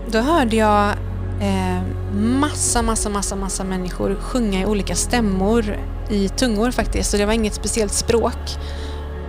Då 0.08 0.18
hörde 0.18 0.56
jag 0.56 0.94
eh, 1.40 1.82
massa, 2.14 2.82
massa, 2.82 3.08
massa, 3.08 3.36
massa 3.36 3.64
människor 3.64 4.14
sjunga 4.14 4.60
i 4.60 4.66
olika 4.66 4.94
stämmor 4.94 5.76
i 6.10 6.28
tungor 6.28 6.70
faktiskt. 6.70 7.10
Så 7.10 7.16
det 7.16 7.26
var 7.26 7.32
inget 7.32 7.54
speciellt 7.54 7.92
språk. 7.92 8.58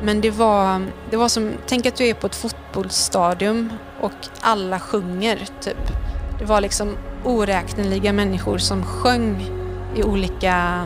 Men 0.04 0.22
det 0.22 0.32
var, 0.32 0.86
det 1.10 1.18
var 1.18 1.30
som, 1.30 1.52
tänk 1.68 1.86
att 1.86 1.96
du 1.96 2.08
är 2.08 2.14
på 2.14 2.28
ett 2.28 2.36
fotbollsstadium 2.36 3.74
och 4.02 4.12
alla 4.40 4.80
sjunger 4.80 5.48
typ. 5.62 5.88
Det 6.40 6.46
var 6.46 6.62
liksom 6.62 6.98
oräkneliga 7.24 8.14
människor 8.14 8.58
som 8.58 8.84
sjöng 8.84 9.50
i 9.96 10.04
olika 10.04 10.86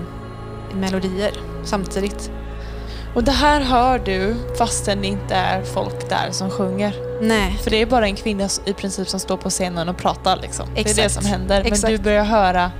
melodier 0.73 1.31
samtidigt. 1.63 2.31
Och 3.15 3.23
det 3.23 3.31
här 3.31 3.61
hör 3.61 3.99
du 3.99 4.35
fastän 4.57 5.01
det 5.01 5.07
inte 5.07 5.35
är 5.35 5.63
folk 5.63 6.09
där 6.09 6.31
som 6.31 6.49
sjunger. 6.49 6.95
Nej, 7.21 7.59
För 7.63 7.71
det 7.71 7.81
är 7.81 7.85
bara 7.85 8.05
en 8.07 8.15
kvinna 8.15 8.49
i 8.65 8.73
princip 8.73 9.09
som 9.09 9.19
står 9.19 9.37
på 9.37 9.49
scenen 9.49 9.89
och 9.89 9.97
pratar. 9.97 10.37
Liksom. 10.41 10.65
Det 10.75 10.79
är 10.81 10.83
det 10.83 10.89
Exakt. 10.89 11.13
som 11.13 11.25
händer. 11.25 11.63
Men 11.63 11.73
Exakt. 11.73 11.87
du 11.91 11.97
börjar 11.97 12.23
höra 12.23 12.71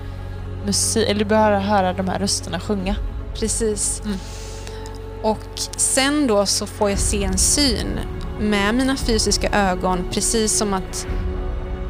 musik, 0.65 1.09
eller 1.09 1.19
du 1.19 1.25
börjar 1.25 1.59
höra 1.59 1.93
de 1.93 2.07
här 2.07 2.19
rösterna 2.19 2.59
sjunga. 2.59 2.95
Precis. 3.33 4.01
Mm. 4.05 4.17
Och 5.23 5.39
sen 5.77 6.27
då 6.27 6.45
så 6.45 6.65
får 6.65 6.89
jag 6.89 6.99
se 6.99 7.23
en 7.23 7.37
syn 7.37 7.99
med 8.39 8.75
mina 8.75 8.95
fysiska 8.95 9.49
ögon, 9.49 10.07
precis 10.11 10.57
som 10.57 10.73
att... 10.73 11.07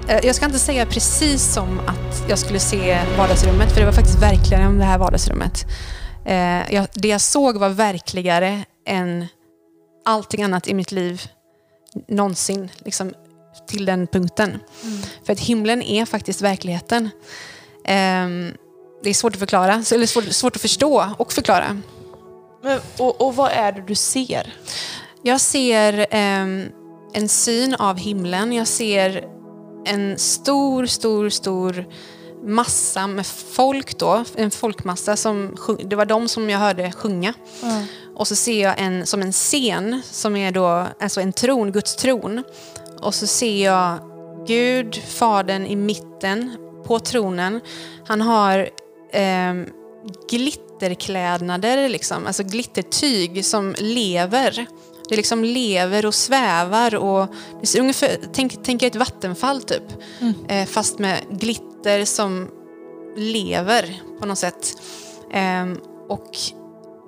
eh, 0.07 0.19
Jag 0.25 0.35
ska 0.35 0.45
inte 0.45 0.59
säga 0.59 0.85
precis 0.85 1.53
som 1.53 1.79
att 1.87 2.23
jag 2.29 2.39
skulle 2.39 2.59
se 2.59 2.97
vardagsrummet, 3.17 3.71
för 3.71 3.79
det 3.79 3.85
var 3.85 3.93
faktiskt 3.93 4.21
verkligare 4.21 4.63
än 4.63 4.77
det 4.79 4.85
här 4.85 4.97
vardagsrummet. 4.97 5.65
Eh, 6.25 6.73
jag, 6.73 6.87
det 6.93 7.07
jag 7.07 7.21
såg 7.21 7.57
var 7.57 7.69
verkligare 7.69 8.65
än 8.85 9.25
allting 10.05 10.43
annat 10.43 10.67
i 10.67 10.73
mitt 10.73 10.91
liv 10.91 11.21
någonsin, 12.07 12.71
liksom, 12.77 13.13
till 13.67 13.85
den 13.85 14.07
punkten. 14.07 14.59
För 15.25 15.33
att 15.33 15.39
himlen 15.39 15.81
är 15.81 16.05
faktiskt 16.05 16.41
verkligheten. 16.41 17.09
Ehm, 17.85 18.51
det 19.03 19.09
är 19.09 19.13
svårt 19.13 19.33
att 19.33 19.39
förklara, 19.39 19.83
eller 19.93 20.05
svårt, 20.05 20.23
svårt 20.23 20.55
att 20.55 20.61
förstå 20.61 21.05
och 21.17 21.33
förklara. 21.33 21.81
Men, 22.63 22.79
och, 22.97 23.21
och 23.21 23.35
vad 23.35 23.51
är 23.51 23.71
det 23.71 23.83
du 23.87 23.95
ser? 23.95 24.53
Jag 25.23 25.41
ser 25.41 26.07
ehm, 26.11 26.65
en 27.13 27.29
syn 27.29 27.75
av 27.75 27.97
himlen. 27.97 28.53
Jag 28.53 28.67
ser 28.67 29.23
en 29.85 30.17
stor, 30.17 30.85
stor, 30.85 31.29
stor 31.29 31.85
massa 32.45 33.07
med 33.07 33.25
folk 33.27 33.97
då. 33.99 34.23
En 34.35 34.51
folkmassa 34.51 35.15
som 35.15 35.55
sjung- 35.57 35.89
det 35.89 35.95
var 35.95 36.05
de 36.05 36.27
som 36.27 36.49
jag 36.49 36.59
hörde 36.59 36.91
sjunga. 36.91 37.33
Och 38.15 38.27
så 38.27 38.35
ser 38.35 38.63
jag 38.63 38.79
en, 38.79 39.05
som 39.05 39.21
en 39.21 39.31
scen 39.31 40.01
som 40.11 40.35
är 40.35 40.51
då 40.51 40.87
alltså 40.99 41.21
en 41.21 41.33
tron, 41.33 41.71
Guds 41.71 41.95
tron. 41.95 42.43
Och 43.01 43.13
så 43.15 43.27
ser 43.27 43.63
jag 43.65 43.97
Gud, 44.47 44.95
Fadern 45.07 45.65
i 45.65 45.75
mitten 45.75 46.57
på 46.85 46.99
tronen. 46.99 47.61
Han 48.07 48.21
har 48.21 48.69
ehm, 49.13 49.65
glitterklädnader, 50.29 51.89
liksom, 51.89 52.27
alltså 52.27 52.43
glittertyg 52.43 53.45
som 53.45 53.75
lever. 53.77 54.65
Det 55.09 55.15
liksom 55.15 55.43
lever 55.43 56.05
och 56.05 56.15
svävar. 56.15 56.95
Och 56.95 57.27
det 57.61 57.79
ungefär, 57.79 58.17
tänk, 58.33 58.63
tänk 58.63 58.83
ett 58.83 58.95
vattenfall 58.95 59.61
typ. 59.61 59.83
Eh, 60.47 60.65
fast 60.65 60.99
med 60.99 61.17
glitter 61.29 61.74
som 62.05 62.51
lever 63.17 64.01
på 64.19 64.25
något 64.25 64.37
sätt. 64.37 64.77
Ehm, 65.31 65.79
och 66.09 66.37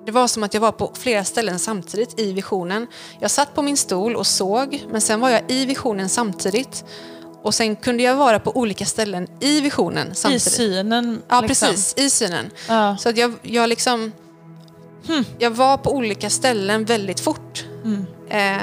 det 0.06 0.12
var 0.12 0.28
som 0.28 0.42
att 0.42 0.54
jag 0.54 0.60
var 0.60 0.72
på 0.72 0.92
flera 0.94 1.24
ställen 1.24 1.58
samtidigt 1.58 2.20
i 2.20 2.32
visionen. 2.32 2.86
Jag 3.20 3.30
satt 3.30 3.54
på 3.54 3.62
min 3.62 3.76
stol 3.76 4.16
och 4.16 4.26
såg, 4.26 4.84
men 4.90 5.00
sen 5.00 5.20
var 5.20 5.30
jag 5.30 5.42
i 5.48 5.66
visionen 5.66 6.08
samtidigt. 6.08 6.84
Och 7.42 7.54
sen 7.54 7.76
kunde 7.76 8.02
jag 8.02 8.16
vara 8.16 8.38
på 8.38 8.56
olika 8.56 8.86
ställen 8.86 9.28
i 9.40 9.60
visionen 9.60 10.14
samtidigt. 10.14 10.46
I 10.46 10.50
synen? 10.50 11.22
Ja, 11.28 11.40
liksom. 11.40 11.68
precis. 11.68 11.94
I 11.96 12.10
synen. 12.10 12.50
Ja. 12.68 12.96
Så 12.96 13.08
att 13.08 13.16
jag, 13.16 13.32
jag 13.42 13.68
liksom... 13.68 14.12
Jag 15.38 15.50
var 15.50 15.76
på 15.76 15.92
olika 15.92 16.30
ställen 16.30 16.84
väldigt 16.84 17.20
fort. 17.20 17.64
Eh, 18.28 18.56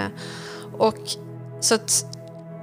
och 0.78 0.98
så 1.62 1.76
att 1.76 2.15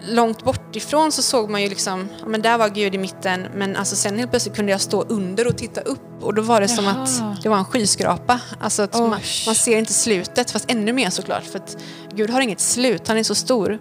långt 0.08 0.44
bort 0.44 0.76
ifrån 0.76 1.12
så 1.12 1.22
såg 1.22 1.50
man 1.50 1.62
ju 1.62 1.68
liksom, 1.68 2.08
ja, 2.20 2.26
men 2.26 2.42
där 2.42 2.58
var 2.58 2.68
Gud 2.68 2.94
i 2.94 2.98
mitten, 2.98 3.46
men 3.54 3.76
alltså 3.76 3.96
sen 3.96 4.18
helt 4.18 4.30
plötsligt 4.30 4.56
kunde 4.56 4.72
jag 4.72 4.80
stå 4.80 5.02
under 5.02 5.46
och 5.46 5.58
titta 5.58 5.80
upp 5.80 6.22
och 6.22 6.34
då 6.34 6.42
var 6.42 6.60
det 6.60 6.68
som 6.68 6.84
Jaha. 6.84 7.02
att 7.02 7.42
det 7.42 7.48
var 7.48 7.56
en 7.56 7.64
skyskrapa. 7.64 8.40
Alltså 8.60 8.82
att 8.82 8.94
man, 8.94 9.10
man 9.46 9.54
ser 9.54 9.78
inte 9.78 9.92
slutet, 9.92 10.50
fast 10.50 10.70
ännu 10.70 10.92
mer 10.92 11.10
såklart, 11.10 11.44
för 11.44 11.58
att 11.58 11.76
Gud 12.14 12.30
har 12.30 12.40
inget 12.40 12.60
slut, 12.60 13.08
han 13.08 13.18
är 13.18 13.22
så 13.22 13.34
stor. 13.34 13.78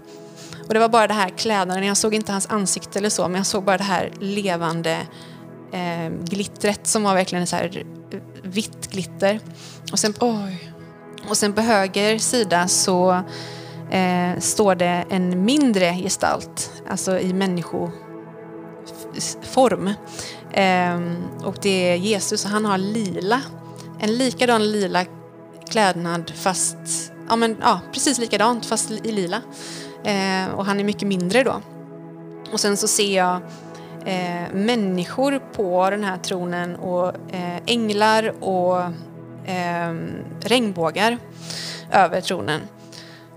Och 0.68 0.74
det 0.74 0.80
var 0.80 0.90
bara 0.90 1.08
det 1.08 1.14
här 1.14 1.30
kläderna, 1.30 1.86
jag 1.86 1.98
såg 1.98 2.14
inte 2.14 2.32
hans 2.32 2.48
ansikte 2.48 3.00
eller 3.00 3.10
så, 3.10 3.28
men 3.28 3.36
jag 3.36 3.46
såg 3.46 3.64
bara 3.64 3.78
det 3.78 3.84
här 3.84 4.12
levande 4.20 4.98
eh, 5.72 6.10
glittret 6.24 6.88
som 6.88 7.04
var 7.04 7.16
verkligen 7.16 7.48
så 7.48 7.56
här 7.56 7.86
eh, 8.12 8.20
vitt 8.44 8.92
glitter. 8.92 9.40
Och 9.92 10.00
sen, 10.00 10.14
Oj. 10.20 10.74
och 11.30 11.38
sen 11.38 11.54
på 11.54 11.62
höger 11.62 12.18
sida 12.18 12.68
så 12.68 13.24
eh, 13.92 14.40
står 14.40 14.76
det 14.76 15.06
en 15.10 15.46
mindre 15.46 15.94
gestalt, 15.94 16.84
alltså 16.90 17.20
i 17.20 17.34
människoform. 17.34 19.88
Eh, 20.52 21.00
och 21.44 21.56
det 21.62 21.92
är 21.92 21.96
Jesus 21.96 22.46
och 22.46 22.52
han 22.52 22.66
har 22.66 22.78
lila, 22.78 23.42
en 24.00 24.18
likadan 24.18 24.72
lila 24.72 25.06
klädnad 25.70 26.32
fast, 26.36 27.12
ja 27.30 27.36
men 27.36 27.58
ja, 27.62 27.80
precis 27.94 28.20
likadant 28.20 28.66
fast 28.66 28.92
i 28.92 29.12
lila. 29.12 29.42
Eh, 30.04 30.48
och 30.56 30.66
han 30.66 30.80
är 30.80 30.84
mycket 30.84 31.08
mindre 31.08 31.44
då. 31.44 31.62
Och 32.54 32.60
sen 32.60 32.78
så 32.78 32.88
ser 32.88 33.18
jag 33.18 33.36
eh, 34.06 34.54
människor 34.54 35.42
på 35.54 35.90
den 35.90 36.04
här 36.04 36.18
tronen 36.18 36.76
och 36.76 37.08
eh, 37.08 37.58
änglar 37.66 38.44
och 38.44 38.82
eh, 39.50 39.94
regnbågar 40.42 41.18
över 41.92 42.22
tronen. 42.22 42.62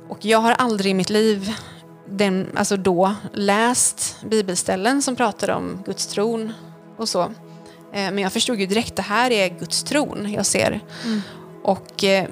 Och 0.09 0.25
jag 0.25 0.39
har 0.39 0.53
aldrig 0.53 0.91
i 0.91 0.95
mitt 0.95 1.11
liv 1.11 1.55
den, 2.09 2.49
alltså 2.55 2.77
då 2.77 3.15
läst 3.33 4.17
bibelställen 4.31 5.03
som 5.03 5.17
pratar 5.17 5.51
om 5.51 5.83
Guds 5.87 6.07
tron 6.07 6.53
och 6.97 7.09
så. 7.09 7.23
Eh, 7.23 7.31
men 7.93 8.19
jag 8.19 8.33
förstod 8.33 8.61
ju 8.61 8.67
direkt, 8.67 8.97
det 8.97 9.03
här 9.03 9.31
är 9.31 9.49
Guds 9.49 9.83
tron 9.83 10.33
jag 10.33 10.47
ser. 10.47 10.81
Och 11.63 12.05
eh, 12.05 12.29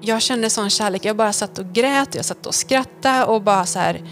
jag 0.00 0.22
kände 0.22 0.50
sån 0.50 0.70
kärlek, 0.70 1.04
jag 1.04 1.16
bara 1.16 1.32
satt 1.32 1.58
och 1.58 1.72
grät, 1.72 2.14
jag 2.14 2.24
satt 2.24 2.46
och 2.46 2.54
skrattade 2.54 3.24
och 3.24 3.42
bara 3.42 3.66
så 3.66 3.78
här 3.78 4.02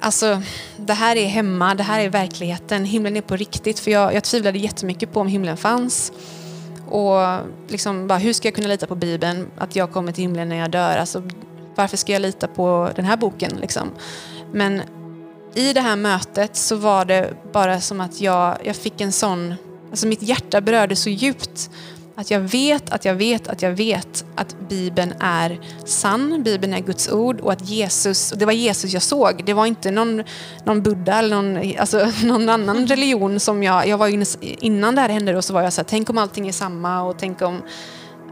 Alltså, 0.00 0.42
det 0.76 0.92
här 0.92 1.16
är 1.16 1.26
hemma, 1.26 1.74
det 1.74 1.82
här 1.82 2.00
är 2.00 2.08
verkligheten, 2.08 2.84
himlen 2.84 3.16
är 3.16 3.20
på 3.20 3.36
riktigt. 3.36 3.78
För 3.78 3.90
jag, 3.90 4.14
jag 4.14 4.24
tvivlade 4.24 4.58
jättemycket 4.58 5.12
på 5.12 5.20
om 5.20 5.28
himlen 5.28 5.56
fanns. 5.56 6.12
Och 6.88 7.40
liksom 7.68 8.06
bara, 8.06 8.18
hur 8.18 8.32
ska 8.32 8.48
jag 8.48 8.54
kunna 8.54 8.68
lita 8.68 8.86
på 8.86 8.94
Bibeln, 8.94 9.50
att 9.58 9.76
jag 9.76 9.92
kommer 9.92 10.12
till 10.12 10.22
himlen 10.22 10.48
när 10.48 10.56
jag 10.56 10.70
dör? 10.70 10.96
Alltså, 10.96 11.22
varför 11.76 11.96
ska 11.96 12.12
jag 12.12 12.22
lita 12.22 12.48
på 12.48 12.90
den 12.96 13.04
här 13.04 13.16
boken? 13.16 13.52
Liksom? 13.60 13.90
Men 14.52 14.82
i 15.54 15.72
det 15.72 15.80
här 15.80 15.96
mötet 15.96 16.56
så 16.56 16.76
var 16.76 17.04
det 17.04 17.30
bara 17.52 17.80
som 17.80 18.00
att 18.00 18.20
jag, 18.20 18.56
jag 18.62 18.76
fick 18.76 19.00
en 19.00 19.12
sån, 19.12 19.54
alltså 19.90 20.06
mitt 20.06 20.22
hjärta 20.22 20.60
berörde 20.60 20.96
så 20.96 21.10
djupt 21.10 21.70
att 22.18 22.30
jag 22.30 22.40
vet, 22.40 22.90
att 22.90 23.04
jag 23.04 23.14
vet, 23.14 23.48
att 23.48 23.62
jag 23.62 23.70
vet 23.70 24.24
att 24.34 24.56
Bibeln 24.68 25.14
är 25.20 25.60
sann, 25.84 26.42
Bibeln 26.42 26.74
är 26.74 26.80
Guds 26.80 27.08
ord 27.08 27.40
och 27.40 27.52
att 27.52 27.68
Jesus, 27.68 28.32
och 28.32 28.38
det 28.38 28.46
var 28.46 28.52
Jesus 28.52 28.92
jag 28.92 29.02
såg, 29.02 29.44
det 29.44 29.54
var 29.54 29.66
inte 29.66 29.90
någon, 29.90 30.22
någon 30.64 30.82
Buddha 30.82 31.18
eller 31.18 31.42
någon, 31.42 31.78
alltså, 31.78 32.12
någon 32.24 32.48
annan 32.48 32.86
religion 32.86 33.40
som 33.40 33.62
jag, 33.62 33.88
jag 33.88 33.98
var 33.98 34.08
inne, 34.08 34.24
innan 34.40 34.94
det 34.94 35.00
här 35.00 35.08
hände 35.08 35.32
då 35.32 35.42
så 35.42 35.52
var 35.52 35.62
jag 35.62 35.72
så 35.72 35.80
här, 35.80 35.86
tänk 35.88 36.10
om 36.10 36.18
allting 36.18 36.48
är 36.48 36.52
samma 36.52 37.02
och 37.02 37.18
tänk 37.18 37.42
om 37.42 37.62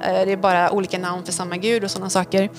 eh, 0.02 0.26
det 0.26 0.32
är 0.32 0.36
bara 0.36 0.70
olika 0.70 0.98
namn 0.98 1.24
för 1.24 1.32
samma 1.32 1.56
Gud 1.56 1.84
och 1.84 1.90
sådana 1.90 2.10
saker. 2.10 2.50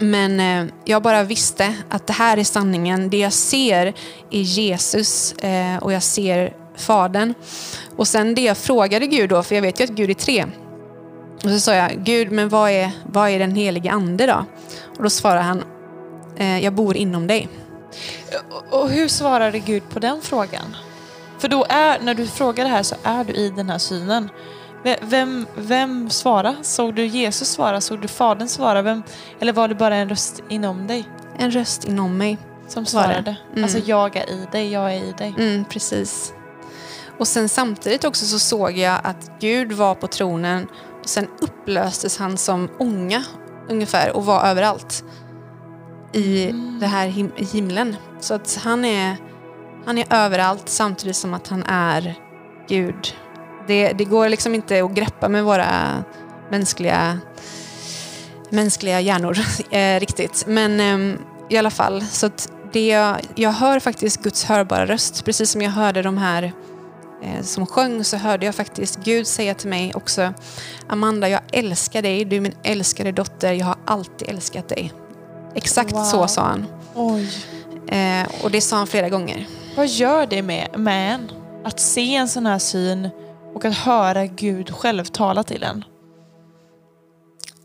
Men 0.00 0.40
eh, 0.40 0.72
jag 0.84 1.02
bara 1.02 1.22
visste 1.22 1.74
att 1.90 2.06
det 2.06 2.12
här 2.12 2.36
är 2.36 2.44
sanningen. 2.44 3.10
Det 3.10 3.18
jag 3.18 3.32
ser 3.32 3.86
är 4.30 4.40
Jesus 4.40 5.32
eh, 5.32 5.76
och 5.76 5.92
jag 5.92 6.02
ser 6.02 6.52
Fadern. 6.76 7.34
Och 7.96 8.08
sen 8.08 8.34
det 8.34 8.40
jag 8.40 8.56
frågade 8.56 9.06
Gud 9.06 9.30
då, 9.30 9.42
för 9.42 9.54
jag 9.54 9.62
vet 9.62 9.80
ju 9.80 9.84
att 9.84 9.90
Gud 9.90 10.10
är 10.10 10.14
tre. 10.14 10.44
Och 11.44 11.50
så 11.50 11.60
sa 11.60 11.74
jag, 11.74 11.90
Gud, 12.04 12.32
men 12.32 12.48
vad 12.48 12.70
är, 12.70 12.90
vad 13.12 13.30
är 13.30 13.38
den 13.38 13.54
helige 13.54 13.90
ande 13.90 14.26
då? 14.26 14.44
Och 14.96 15.02
då 15.02 15.10
svarade 15.10 15.40
han, 15.42 15.62
eh, 16.36 16.58
jag 16.64 16.72
bor 16.72 16.96
inom 16.96 17.26
dig. 17.26 17.48
Och- 18.50 18.80
Och 18.80 18.90
hur 18.90 19.08
svarade 19.08 19.58
Gud 19.58 19.82
på 19.90 19.98
den 19.98 20.20
frågan? 20.22 20.76
För 21.38 21.48
då 21.48 21.66
är, 21.68 21.98
när 22.00 22.14
du 22.14 22.26
frågar 22.26 22.64
det 22.64 22.70
här 22.70 22.82
så 22.82 22.94
är 23.02 23.24
du 23.24 23.32
i 23.32 23.50
den 23.50 23.70
här 23.70 23.78
synen. 23.78 24.28
Ve- 24.86 24.98
Vem, 25.02 25.46
vem 25.56 26.10
svarar? 26.10 26.56
Såg 26.62 26.94
du 26.94 27.06
Jesus 27.06 27.48
svara? 27.48 27.80
Såg 27.80 28.00
du 28.00 28.08
Fadern 28.08 28.48
svara? 28.48 28.82
Vem, 28.82 29.02
eller 29.40 29.52
var 29.52 29.68
det 29.68 29.74
bara 29.74 29.96
en 29.96 30.08
röst 30.08 30.42
inom 30.48 30.86
dig 30.86 31.04
En 31.38 31.50
röst 31.50 31.84
inom 31.84 32.18
mig. 32.18 32.38
som 32.68 32.86
svarade? 32.86 33.36
Mm. 33.52 33.64
Alltså 33.64 33.78
jag 33.78 34.16
är 34.16 34.30
i 34.30 34.46
dig, 34.52 34.72
jag 34.72 34.94
är 34.94 35.02
i 35.04 35.12
dig. 35.18 35.34
Mm, 35.38 35.64
precis. 35.64 36.32
Och 37.18 37.28
sen 37.28 37.48
samtidigt 37.48 38.04
också 38.04 38.24
så 38.24 38.38
såg 38.38 38.78
jag 38.78 39.00
att 39.04 39.30
Gud 39.40 39.72
var 39.72 39.94
på 39.94 40.06
tronen 40.06 40.66
och 41.02 41.08
sen 41.08 41.28
upplöstes 41.40 42.18
han 42.18 42.36
som 42.36 42.68
ånga 42.78 43.22
ungefär 43.68 44.16
och 44.16 44.24
var 44.26 44.44
överallt 44.44 45.04
i 46.12 46.52
det 46.80 46.86
här 46.86 47.08
him- 47.08 47.32
himlen. 47.52 47.96
Så 48.20 48.34
att 48.34 48.60
han 48.64 48.84
är, 48.84 49.16
han 49.86 49.98
är 49.98 50.06
överallt 50.10 50.68
samtidigt 50.68 51.16
som 51.16 51.34
att 51.34 51.48
han 51.48 51.62
är 51.68 52.14
Gud. 52.68 53.14
Det, 53.66 53.92
det 53.92 54.04
går 54.04 54.28
liksom 54.28 54.54
inte 54.54 54.84
att 54.84 54.94
greppa 54.94 55.28
med 55.28 55.44
våra 55.44 56.04
mänskliga, 56.50 57.18
mänskliga 58.50 59.00
hjärnor 59.00 59.38
eh, 59.70 60.00
riktigt. 60.00 60.44
Men 60.46 60.80
ehm, 60.80 61.18
i 61.48 61.56
alla 61.56 61.70
fall, 61.70 62.02
så 62.02 62.26
att 62.26 62.50
det 62.72 62.86
jag, 62.86 63.16
jag 63.34 63.52
hör 63.52 63.80
faktiskt 63.80 64.22
Guds 64.22 64.44
hörbara 64.44 64.86
röst. 64.86 65.24
Precis 65.24 65.50
som 65.50 65.62
jag 65.62 65.70
hörde 65.70 66.02
de 66.02 66.18
här 66.18 66.52
eh, 67.22 67.42
som 67.42 67.66
sjöng 67.66 68.04
så 68.04 68.16
hörde 68.16 68.46
jag 68.46 68.54
faktiskt 68.54 68.98
Gud 69.04 69.26
säga 69.26 69.54
till 69.54 69.68
mig 69.68 69.92
också 69.94 70.32
Amanda, 70.88 71.28
jag 71.28 71.40
älskar 71.52 72.02
dig, 72.02 72.24
du 72.24 72.36
är 72.36 72.40
min 72.40 72.54
älskade 72.62 73.12
dotter, 73.12 73.52
jag 73.52 73.66
har 73.66 73.76
alltid 73.84 74.28
älskat 74.28 74.68
dig. 74.68 74.92
Exakt 75.54 75.92
Wow. 75.92 76.04
så 76.04 76.28
sa 76.28 76.42
han. 76.42 76.66
Oj. 76.94 77.28
Eh, 77.88 78.26
och 78.42 78.50
det 78.50 78.60
sa 78.60 78.76
han 78.76 78.86
flera 78.86 79.08
gånger. 79.08 79.46
Vad 79.76 79.86
gör 79.86 80.26
det 80.26 80.42
med, 80.42 80.68
med 80.78 81.14
en? 81.14 81.30
Att 81.64 81.80
se 81.80 82.14
en 82.14 82.28
sån 82.28 82.46
här 82.46 82.58
syn 82.58 83.08
och 83.56 83.64
att 83.64 83.74
höra 83.74 84.26
Gud 84.26 84.70
själv 84.70 85.04
tala 85.04 85.42
till 85.42 85.62
en. 85.62 85.84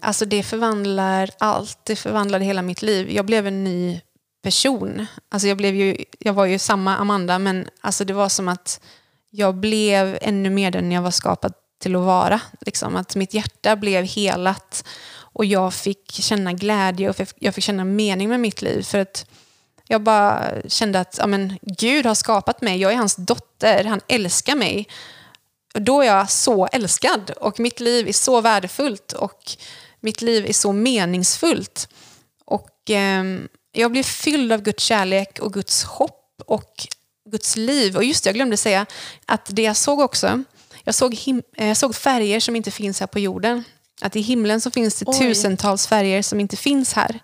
Alltså 0.02 0.26
det 0.26 0.44
förvandlar 0.44 1.30
allt, 1.40 1.80
det 1.84 1.96
förvandlade 1.96 2.46
hela 2.46 2.62
mitt 2.62 2.82
liv. 2.82 3.12
Jag 3.12 3.26
blev 3.26 3.48
en 3.48 3.64
ny 3.64 4.02
person. 4.44 5.06
Alltså 5.30 5.48
jag, 5.48 5.58
blev 5.58 5.76
ju, 5.76 5.98
jag 6.20 6.34
var 6.34 6.46
ju 6.46 6.60
samma 6.60 6.98
Amanda 6.98 7.40
men 7.40 7.68
alltså 7.82 8.06
det 8.06 8.14
var 8.14 8.30
som 8.30 8.48
att 8.48 8.82
jag 9.30 9.56
blev 9.56 10.18
ännu 10.22 10.50
mer 10.50 10.72
den 10.72 10.92
jag 10.92 11.02
var 11.02 11.12
skapad 11.12 11.54
till 11.82 11.96
att 11.96 12.02
vara. 12.02 12.42
Liksom. 12.62 12.96
Att 12.96 13.16
mitt 13.16 13.34
hjärta 13.34 13.76
blev 13.76 14.04
helat 14.04 14.86
och 15.14 15.46
jag 15.46 15.74
fick 15.74 16.12
känna 16.12 16.54
glädje 16.54 17.10
och 17.10 17.16
jag 17.40 17.56
fick 17.56 17.64
känna 17.64 17.86
mening 17.86 18.30
med 18.30 18.40
mitt 18.40 18.62
liv. 18.62 18.84
För 18.84 18.98
att 18.98 19.26
jag 19.88 20.02
bara 20.02 20.44
kände 20.68 21.00
att 21.00 21.16
ja, 21.20 21.28
men, 21.28 21.58
Gud 21.62 22.06
har 22.06 22.16
skapat 22.16 22.62
mig, 22.62 22.82
jag 22.82 22.92
är 22.92 22.98
hans 22.98 23.16
dotter, 23.16 23.84
han 23.84 24.02
älskar 24.08 24.56
mig. 24.56 24.88
Då 25.74 26.02
är 26.02 26.06
jag 26.06 26.30
så 26.32 26.68
älskad 26.68 27.32
och 27.32 27.60
mitt 27.60 27.80
liv 27.80 28.08
är 28.08 28.14
så 28.14 28.42
värdefullt 28.42 29.14
och 29.14 29.52
mitt 30.00 30.22
liv 30.22 30.46
är 30.46 30.54
så 30.54 30.74
meningsfullt. 30.74 31.90
Och 32.46 32.78
ehm, 32.90 33.48
jag 33.72 33.92
blev 33.92 34.04
fylld 34.04 34.52
av 34.52 34.62
Guds 34.62 34.84
kärlek 34.84 35.40
och 35.40 35.54
Guds 35.54 35.84
hopp 35.84 36.42
och 36.46 36.88
Guds 37.30 37.56
liv. 37.56 37.98
Och 37.98 38.04
just 38.04 38.24
det, 38.24 38.28
jag 38.28 38.36
glömde 38.36 38.58
säga 38.58 38.86
att 39.26 39.46
det 39.50 39.62
jag 39.62 39.78
såg 39.78 40.00
också, 40.00 40.44
jag 40.84 40.96
såg, 40.96 41.14
eh, 41.58 41.68
jag 41.68 41.78
såg 41.78 41.96
färger 41.96 42.40
som 42.40 42.56
inte 42.56 42.72
finns 42.72 43.00
här 43.00 43.08
på 43.08 43.20
jorden. 43.20 43.64
Att 44.02 44.16
i 44.16 44.22
himlen 44.22 44.62
så 44.62 44.72
finns 44.72 44.96
det 44.96 45.06
Oj. 45.08 45.20
tusentals 45.20 45.88
färger 45.88 46.22
som 46.22 46.40
inte 46.40 46.58
finns 46.58 46.94
här. 46.94 47.20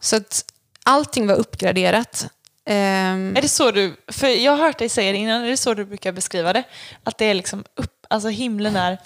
Så 0.00 0.16
att 0.16 0.44
allting 0.84 1.26
var 1.26 1.34
uppgraderat. 1.34 2.26
Ehm, 2.64 3.36
Är 3.36 3.42
det 3.42 3.48
så 3.48 3.70
du, 3.70 3.96
för 4.08 4.26
jag 4.26 4.52
har 4.52 4.64
hört 4.64 4.78
dig 4.78 4.88
säga 4.88 5.12
det 5.12 5.18
innan, 5.18 5.44
är 5.44 5.50
det 5.50 5.56
så 5.56 5.74
du 5.74 5.84
brukar 5.84 6.12
beskriva 6.12 6.52
det? 6.52 6.64
Att 7.04 7.18
det 7.18 7.24
är 7.24 7.34
liksom 7.34 7.64
upp, 7.76 8.06
alltså 8.10 8.28
himlen 8.28 8.76
är 8.76 8.98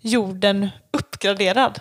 jorden 0.00 0.68
uppgraderad? 0.92 1.80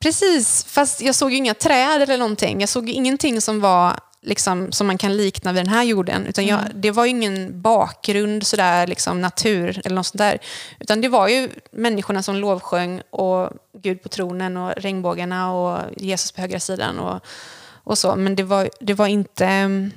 Precis, 0.00 0.64
fast 0.64 1.00
jag 1.00 1.14
såg 1.14 1.30
ju 1.30 1.36
inga 1.36 1.54
träd 1.54 2.02
eller 2.02 2.18
någonting. 2.18 2.60
Jag 2.60 2.68
såg 2.68 2.88
ingenting 2.88 3.40
som 3.40 3.60
var 3.60 4.00
liksom, 4.22 4.72
som 4.72 4.86
man 4.86 4.98
kan 4.98 5.16
likna 5.16 5.52
vid 5.52 5.64
den 5.64 5.72
här 5.72 5.82
jorden. 5.82 6.26
Utan 6.26 6.46
jag, 6.46 6.60
det 6.74 6.90
var 6.90 7.04
ju 7.04 7.10
ingen 7.10 7.60
bakgrund, 7.62 8.46
sådär, 8.46 8.86
liksom, 8.86 9.20
natur 9.20 9.80
eller 9.84 9.96
något 9.96 10.06
sånt 10.06 10.18
där. 10.18 10.38
Utan 10.80 11.00
det 11.00 11.08
var 11.08 11.28
ju 11.28 11.48
människorna 11.70 12.22
som 12.22 12.36
lovsjöng 12.36 13.02
och 13.10 13.50
Gud 13.72 14.02
på 14.02 14.08
tronen 14.08 14.56
och 14.56 14.72
regnbågarna 14.76 15.52
och 15.52 15.78
Jesus 15.96 16.32
på 16.32 16.40
högra 16.40 16.60
sidan 16.60 16.98
och, 16.98 17.20
och 17.84 17.98
så. 17.98 18.16
Men 18.16 18.36
det 18.36 18.42
var, 18.42 18.70
det 18.80 18.94
var 18.94 19.06
inte... 19.06 19.90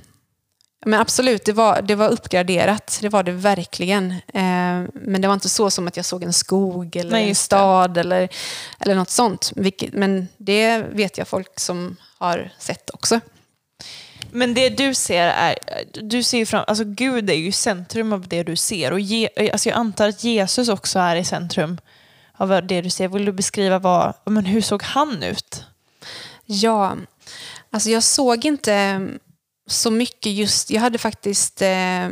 Men 0.85 0.99
absolut, 0.99 1.45
det 1.45 1.53
var, 1.53 1.81
det 1.81 1.95
var 1.95 2.09
uppgraderat. 2.09 2.99
Det 3.01 3.09
var 3.09 3.23
det 3.23 3.31
verkligen. 3.31 4.11
Eh, 4.11 4.83
men 4.93 5.21
det 5.21 5.27
var 5.27 5.33
inte 5.33 5.49
så 5.49 5.69
som 5.69 5.87
att 5.87 5.97
jag 5.97 6.05
såg 6.05 6.23
en 6.23 6.33
skog 6.33 6.95
eller 6.95 7.11
Nej, 7.11 7.29
en 7.29 7.35
stad 7.35 7.97
eller, 7.97 8.29
eller 8.79 8.95
något 8.95 9.09
sånt. 9.09 9.51
Vilket, 9.55 9.93
men 9.93 10.27
det 10.37 10.77
vet 10.77 11.17
jag 11.17 11.27
folk 11.27 11.59
som 11.59 11.97
har 12.17 12.49
sett 12.59 12.89
också. 12.89 13.19
Men 14.31 14.53
det 14.53 14.69
du 14.69 14.93
ser 14.93 15.27
är, 15.27 15.55
du 15.93 16.23
ser 16.23 16.37
ju 16.37 16.45
fram, 16.45 16.63
alltså 16.67 16.83
Gud 16.83 17.29
är 17.29 17.33
ju 17.33 17.51
centrum 17.51 18.13
av 18.13 18.27
det 18.27 18.43
du 18.43 18.55
ser. 18.55 18.93
Och 18.93 18.99
ge, 18.99 19.49
alltså 19.51 19.69
jag 19.69 19.77
antar 19.77 20.09
att 20.09 20.23
Jesus 20.23 20.69
också 20.69 20.99
är 20.99 21.15
i 21.15 21.23
centrum 21.23 21.77
av 22.37 22.67
det 22.67 22.81
du 22.81 22.89
ser. 22.89 23.07
Vill 23.07 23.25
du 23.25 23.31
beskriva 23.31 23.79
vad, 23.79 24.13
men 24.25 24.45
hur 24.45 24.61
såg 24.61 24.83
han 24.83 25.23
ut? 25.23 25.65
Ja, 26.45 26.95
alltså 27.69 27.89
jag 27.89 28.03
såg 28.03 28.45
inte 28.45 29.07
så 29.71 29.91
mycket 29.91 30.31
just, 30.31 30.69
jag 30.69 30.81
hade 30.81 30.97
faktiskt 30.97 31.61
eh, 31.61 32.09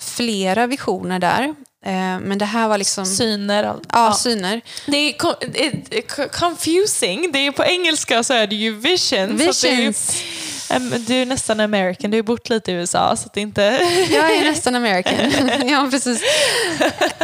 flera 0.00 0.66
visioner 0.66 1.18
där. 1.18 1.42
Eh, 1.86 2.18
men 2.20 2.38
det 2.38 2.44
här 2.44 2.68
var 2.68 2.78
liksom... 2.78 3.06
Syner? 3.06 3.64
all- 3.64 3.84
Ja, 3.92 4.12
syner. 4.14 4.60
Det 4.86 4.96
är 4.96 6.28
confusing. 6.28 7.32
Det 7.32 7.38
är 7.38 7.52
på 7.52 7.64
engelska 7.64 8.22
så 8.22 8.34
är 8.34 8.46
det 8.46 8.56
ju 8.56 8.74
vision. 8.74 9.38
Så 9.38 9.50
att 9.50 9.62
det 9.62 9.68
är 9.68 9.72
ju- 9.72 9.76
Visions. 9.86 10.22
Em, 10.70 10.90
du 11.06 11.14
är 11.14 11.26
nästan 11.26 11.60
American, 11.60 12.10
du 12.10 12.16
har 12.18 12.22
bott 12.22 12.48
lite 12.48 12.72
i 12.72 12.74
USA 12.74 13.16
så 13.16 13.28
det 13.34 13.40
inte... 13.40 13.62
Jag 14.10 14.36
är 14.36 14.44
nästan 14.44 14.74
American. 14.74 15.68
ja, 15.68 15.88
precis. 15.90 16.22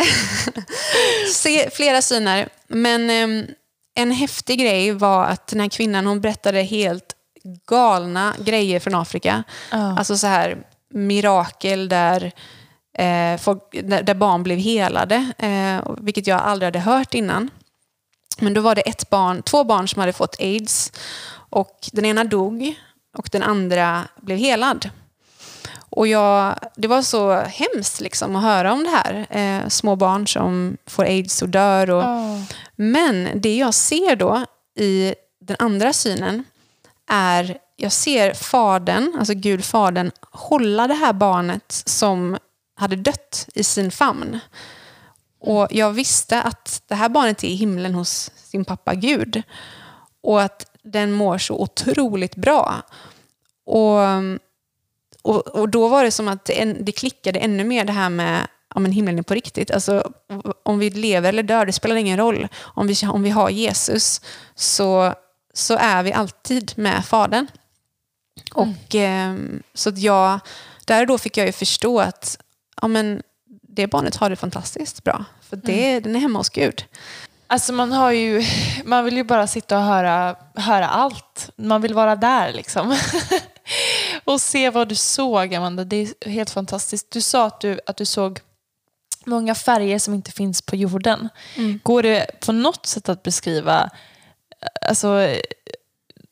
Se, 1.34 1.70
flera 1.70 2.02
syner. 2.02 2.48
Men 2.68 3.10
ehm, 3.10 3.46
en 3.94 4.10
häftig 4.10 4.58
grej 4.60 4.92
var 4.92 5.24
att 5.24 5.46
den 5.46 5.60
här 5.60 5.68
kvinnan 5.68 6.06
hon 6.06 6.20
berättade 6.20 6.62
helt 6.62 7.04
galna 7.66 8.34
grejer 8.38 8.80
från 8.80 8.94
Afrika. 8.94 9.42
Ja. 9.70 9.98
Alltså 9.98 10.16
så 10.16 10.26
här 10.26 10.58
mirakel 10.94 11.88
där, 11.88 12.32
eh, 12.98 13.36
folk, 13.40 13.62
där, 13.82 14.14
barn 14.14 14.42
blev 14.42 14.58
helade, 14.58 15.32
eh, 15.38 15.90
vilket 15.98 16.26
jag 16.26 16.40
aldrig 16.40 16.66
hade 16.66 16.78
hört 16.78 17.14
innan. 17.14 17.50
Men 18.38 18.54
då 18.54 18.60
var 18.60 18.74
det 18.74 18.80
ett 18.80 19.10
barn, 19.10 19.42
två 19.42 19.64
barn 19.64 19.88
som 19.88 20.00
hade 20.00 20.12
fått 20.12 20.40
aids 20.40 20.92
och 21.32 21.78
den 21.92 22.04
ena 22.04 22.24
dog 22.24 22.74
och 23.18 23.28
den 23.32 23.42
andra 23.42 24.04
blev 24.16 24.38
helad. 24.38 24.90
Och 25.92 26.06
jag, 26.06 26.54
det 26.76 26.88
var 26.88 27.02
så 27.02 27.34
hemskt 27.34 28.00
liksom 28.00 28.36
att 28.36 28.42
höra 28.42 28.72
om 28.72 28.84
det 28.84 28.90
här. 28.90 29.26
Eh, 29.30 29.68
små 29.68 29.96
barn 29.96 30.26
som 30.26 30.76
får 30.86 31.04
aids 31.04 31.42
och 31.42 31.48
dör. 31.48 31.90
Och, 31.90 32.02
Ja. 32.02 32.42
Men 32.76 33.28
det 33.34 33.56
jag 33.56 33.74
ser 33.74 34.16
då 34.16 34.44
i 34.78 35.14
den 35.40 35.56
andra 35.58 35.92
synen 35.92 36.44
är, 37.10 37.58
jag 37.76 37.92
ser 37.92 38.34
fadern, 38.34 39.16
alltså 39.18 39.34
Gud 39.34 39.64
fadern, 39.64 40.10
hålla 40.30 40.86
det 40.86 40.94
här 40.94 41.12
barnet 41.12 41.82
som 41.86 42.38
hade 42.76 42.96
dött 42.96 43.48
i 43.54 43.64
sin 43.64 43.90
famn. 43.90 44.38
Och 45.40 45.68
jag 45.70 45.90
visste 45.92 46.42
att 46.42 46.82
det 46.86 46.94
här 46.94 47.08
barnet 47.08 47.44
är 47.44 47.48
i 47.48 47.54
himlen 47.54 47.94
hos 47.94 48.30
sin 48.34 48.64
pappa 48.64 48.94
Gud. 48.94 49.42
Och 50.22 50.42
att 50.42 50.66
den 50.82 51.12
mår 51.12 51.38
så 51.38 51.54
otroligt 51.62 52.36
bra. 52.36 52.82
Och, 53.66 53.98
och, 55.22 55.46
och 55.48 55.68
då 55.68 55.88
var 55.88 56.04
det 56.04 56.10
som 56.10 56.28
att 56.28 56.44
det, 56.44 56.62
en- 56.62 56.84
det 56.84 56.92
klickade 56.92 57.38
ännu 57.38 57.64
mer 57.64 57.84
det 57.84 57.92
här 57.92 58.10
med 58.10 58.46
ja, 58.74 58.80
men 58.80 58.92
himlen 58.92 59.18
är 59.18 59.22
på 59.22 59.34
riktigt. 59.34 59.70
Alltså, 59.70 60.12
om 60.62 60.78
vi 60.78 60.90
lever 60.90 61.28
eller 61.28 61.42
dör, 61.42 61.66
det 61.66 61.72
spelar 61.72 61.96
ingen 61.96 62.18
roll. 62.18 62.48
Om 62.60 62.86
vi, 62.86 62.94
om 63.12 63.22
vi 63.22 63.30
har 63.30 63.50
Jesus 63.50 64.20
så, 64.54 65.14
så 65.54 65.76
är 65.76 66.02
vi 66.02 66.12
alltid 66.12 66.72
med 66.76 67.04
Fadern. 67.04 67.46
Och, 68.54 68.94
ehm, 68.94 69.62
så 69.74 69.88
att 69.88 69.98
jag, 69.98 70.40
där 70.84 71.00
och 71.00 71.06
då 71.06 71.18
fick 71.18 71.36
jag 71.36 71.46
ju 71.46 71.52
förstå 71.52 72.00
att 72.00 72.38
ja, 72.82 72.88
men, 72.88 73.22
det 73.62 73.86
barnet 73.86 74.16
har 74.16 74.30
det 74.30 74.36
fantastiskt 74.36 75.04
bra. 75.04 75.24
För 75.40 75.56
det, 75.56 76.00
den 76.00 76.16
är 76.16 76.20
hemma 76.20 76.38
hos 76.38 76.48
Gud. 76.48 76.84
Alltså 77.46 77.72
man 77.72 77.92
har 77.92 78.10
ju, 78.10 78.44
man 78.84 79.04
vill 79.04 79.16
ju 79.16 79.24
bara 79.24 79.46
sitta 79.46 79.78
och 79.78 79.84
höra, 79.84 80.36
höra 80.54 80.88
allt. 80.88 81.50
Man 81.56 81.82
vill 81.82 81.94
vara 81.94 82.16
där 82.16 82.52
liksom. 82.52 82.96
och 84.24 84.40
se 84.40 84.70
vad 84.70 84.88
du 84.88 84.94
såg 84.94 85.54
Amanda, 85.54 85.84
det 85.84 85.96
är 85.96 86.28
helt 86.30 86.50
fantastiskt. 86.50 87.10
Du 87.10 87.20
sa 87.20 87.46
att 87.46 87.60
du, 87.60 87.80
att 87.86 87.96
du 87.96 88.04
såg 88.04 88.40
många 89.24 89.54
färger 89.54 89.98
som 89.98 90.14
inte 90.14 90.32
finns 90.32 90.62
på 90.62 90.76
jorden. 90.76 91.28
Går 91.82 92.02
det 92.02 92.40
på 92.40 92.52
något 92.52 92.86
sätt 92.86 93.08
att 93.08 93.22
beskriva, 93.22 93.90
alltså, 94.88 95.36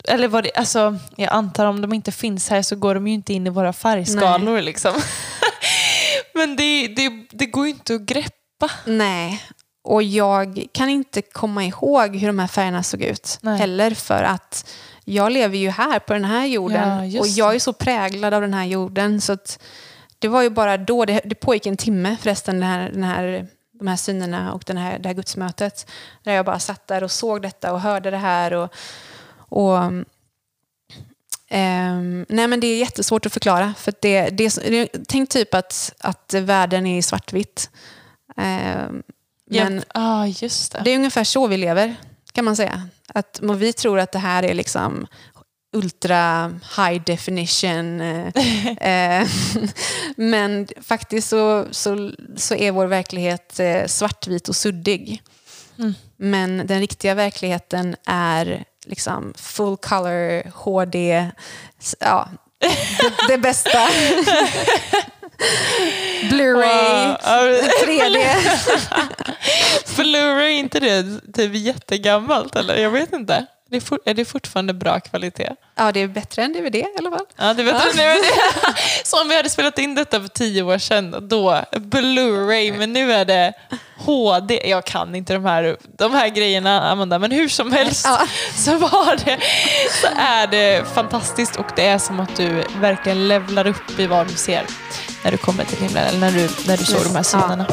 eller 0.07 0.27
vad 0.27 0.43
det, 0.43 0.51
alltså, 0.55 0.97
jag 1.15 1.33
antar 1.33 1.65
om 1.65 1.81
de 1.81 1.93
inte 1.93 2.11
finns 2.11 2.49
här 2.49 2.61
så 2.61 2.75
går 2.75 2.95
de 2.95 3.07
ju 3.07 3.13
inte 3.13 3.33
in 3.33 3.47
i 3.47 3.49
våra 3.49 3.73
färgskalor 3.73 4.61
liksom. 4.61 4.93
Men 6.33 6.55
det, 6.55 6.87
det, 6.87 7.09
det 7.31 7.45
går 7.45 7.65
ju 7.65 7.71
inte 7.71 7.95
att 7.95 8.01
greppa. 8.01 8.71
Nej, 8.85 9.43
och 9.83 10.03
jag 10.03 10.65
kan 10.71 10.89
inte 10.89 11.21
komma 11.21 11.65
ihåg 11.65 12.15
hur 12.15 12.27
de 12.27 12.39
här 12.39 12.47
färgerna 12.47 12.83
såg 12.83 13.01
ut 13.01 13.39
Nej. 13.41 13.57
heller 13.57 13.91
för 13.91 14.23
att 14.23 14.69
jag 15.05 15.31
lever 15.31 15.57
ju 15.57 15.69
här 15.69 15.99
på 15.99 16.13
den 16.13 16.25
här 16.25 16.45
jorden 16.45 17.11
Ja, 17.11 17.19
och 17.19 17.27
jag 17.27 17.55
är 17.55 17.59
så 17.59 17.73
präglad 17.73 18.33
av 18.33 18.41
den 18.41 18.53
här 18.53 18.65
jorden 18.65 19.21
så 19.21 19.33
att 19.33 19.59
det 20.19 20.27
var 20.27 20.41
ju 20.41 20.49
bara 20.49 20.77
då, 20.77 21.05
det, 21.05 21.21
det 21.25 21.35
pågick 21.35 21.65
en 21.65 21.77
timme 21.77 22.17
förresten, 22.21 22.59
den 22.59 22.69
här, 22.69 22.89
den 22.89 23.03
här, 23.03 23.47
de 23.79 23.87
här 23.87 23.95
synerna 23.95 24.53
och 24.53 24.63
den 24.65 24.77
här, 24.77 24.99
det 24.99 25.09
här 25.09 25.13
gudsmötet 25.13 25.91
där 26.23 26.33
jag 26.33 26.45
bara 26.45 26.59
satt 26.59 26.87
där 26.87 27.03
och 27.03 27.11
såg 27.11 27.41
detta 27.41 27.73
och 27.73 27.81
hörde 27.81 28.11
det 28.11 28.17
här 28.17 28.53
och, 28.53 28.73
och 29.37 29.79
Ehm, 31.49 32.25
nej 32.29 32.47
men 32.47 32.59
det 32.59 32.67
är 32.67 32.79
jättesvårt 32.79 33.25
att 33.25 33.33
förklara. 33.33 33.73
För 33.77 33.91
att 33.91 34.01
det, 34.01 34.29
det, 34.29 34.55
det, 34.55 34.89
tänk 35.07 35.29
typ 35.29 35.53
att, 35.53 35.93
att 35.99 36.33
världen 36.33 36.85
är 36.85 36.97
i 36.97 37.01
svartvitt. 37.01 37.69
Ehm, 38.37 39.03
men 39.45 39.75
Ja, 39.75 39.83
ah, 39.93 40.25
just 40.25 40.71
det. 40.71 40.81
det 40.83 40.91
är 40.91 40.95
ungefär 40.95 41.23
så 41.23 41.47
vi 41.47 41.57
lever, 41.57 41.95
kan 42.31 42.45
man 42.45 42.55
säga. 42.55 42.87
Att, 43.13 43.39
vi 43.41 43.73
tror 43.73 43.99
att 43.99 44.11
det 44.11 44.19
här 44.19 44.43
är 44.43 44.53
liksom 44.53 45.07
ultra 45.73 46.47
high 46.77 47.03
definition. 47.05 48.01
eh, 48.01 48.27
eh, 49.21 49.27
men 50.15 50.67
faktiskt 50.81 51.29
så, 51.29 51.65
så, 51.71 52.11
så 52.35 52.55
är 52.55 52.71
vår 52.71 52.85
verklighet 52.85 53.59
eh, 53.59 53.85
svartvit 53.85 54.49
och 54.49 54.55
suddig. 54.55 55.21
Men 56.17 56.67
den 56.67 56.79
riktiga 56.79 57.15
verkligheten 57.15 57.95
är 58.05 58.63
liksom 58.85 59.33
full 59.37 59.77
color, 59.77 60.51
HD, 60.55 61.29
ja, 61.99 62.29
det, 62.59 62.77
det 63.27 63.37
bästa. 63.37 63.69
Blu-ray. 66.29 67.17
Ja, 67.23 67.59
3D. 67.85 68.35
Blu-ray, 69.95 70.49
inte 70.49 70.79
det 70.79 71.19
typ 71.33 71.55
jättegammalt 71.55 72.55
eller? 72.55 72.75
Jag 72.75 72.91
vet 72.91 73.13
inte. 73.13 73.45
Det 73.69 73.77
är, 73.77 73.81
for, 73.81 73.99
är 74.05 74.13
det 74.13 74.25
fortfarande 74.25 74.73
bra 74.73 74.99
kvalitet? 74.99 75.49
Ja, 75.75 75.91
det 75.91 75.99
är 75.99 76.07
bättre 76.07 76.43
än 76.43 76.53
DVD 76.53 76.75
i 76.75 76.85
alla 76.99 77.09
fall. 77.11 77.25
Ja, 77.37 77.53
det 77.53 77.63
vet 77.63 77.75
jag 77.85 77.95
nu. 77.95 78.21
Så 79.03 79.21
om 79.21 79.29
vi 79.29 79.35
hade 79.35 79.49
spelat 79.49 79.79
in 79.79 79.95
detta 79.95 80.21
för 80.21 80.27
tio 80.27 80.63
år 80.63 80.77
sedan, 80.77 81.27
då 81.27 81.61
Blu-ray, 81.71 82.77
men 82.77 82.93
nu 82.93 83.13
är 83.13 83.25
det 83.25 83.53
HD. 83.97 84.69
Jag 84.69 84.85
kan 84.85 85.15
inte 85.15 85.33
de 85.33 85.45
här, 85.45 85.77
de 85.97 86.13
här 86.13 86.29
grejerna, 86.29 86.91
Amanda, 86.91 87.19
men 87.19 87.31
hur 87.31 87.49
som 87.49 87.71
helst 87.71 88.05
Ja. 88.05 88.27
så 88.55 88.77
var 88.77 89.15
det, 89.25 89.37
så 90.01 90.07
är 90.17 90.47
det 90.47 90.85
fantastiskt 90.93 91.55
och 91.55 91.67
det 91.75 91.85
är 91.87 91.97
som 91.97 92.19
att 92.19 92.35
du 92.35 92.63
verkligen 92.81 93.27
levlar 93.27 93.67
upp 93.67 93.99
i 93.99 94.07
vad 94.07 94.27
du 94.27 94.33
ser 94.33 94.65
när 95.23 95.31
du 95.31 95.37
kommer 95.37 95.63
till 95.63 95.77
himlen, 95.77 96.03
eller 96.07 96.19
när 96.19 96.31
du, 96.31 96.49
när 96.67 96.77
du 96.77 96.85
såg 96.85 97.03
de 97.03 97.15
här 97.15 97.25
Ja. 97.33 97.65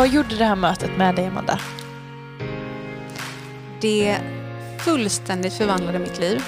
Vad 0.00 0.08
gjorde 0.08 0.36
det 0.36 0.44
här 0.44 0.56
mötet 0.56 0.96
med 0.96 1.14
dig, 1.14 1.26
Amanda? 1.26 1.60
Det 3.80 4.18
fullständigt 4.78 5.54
förvandlade 5.54 5.98
mitt 5.98 6.18
liv. 6.18 6.42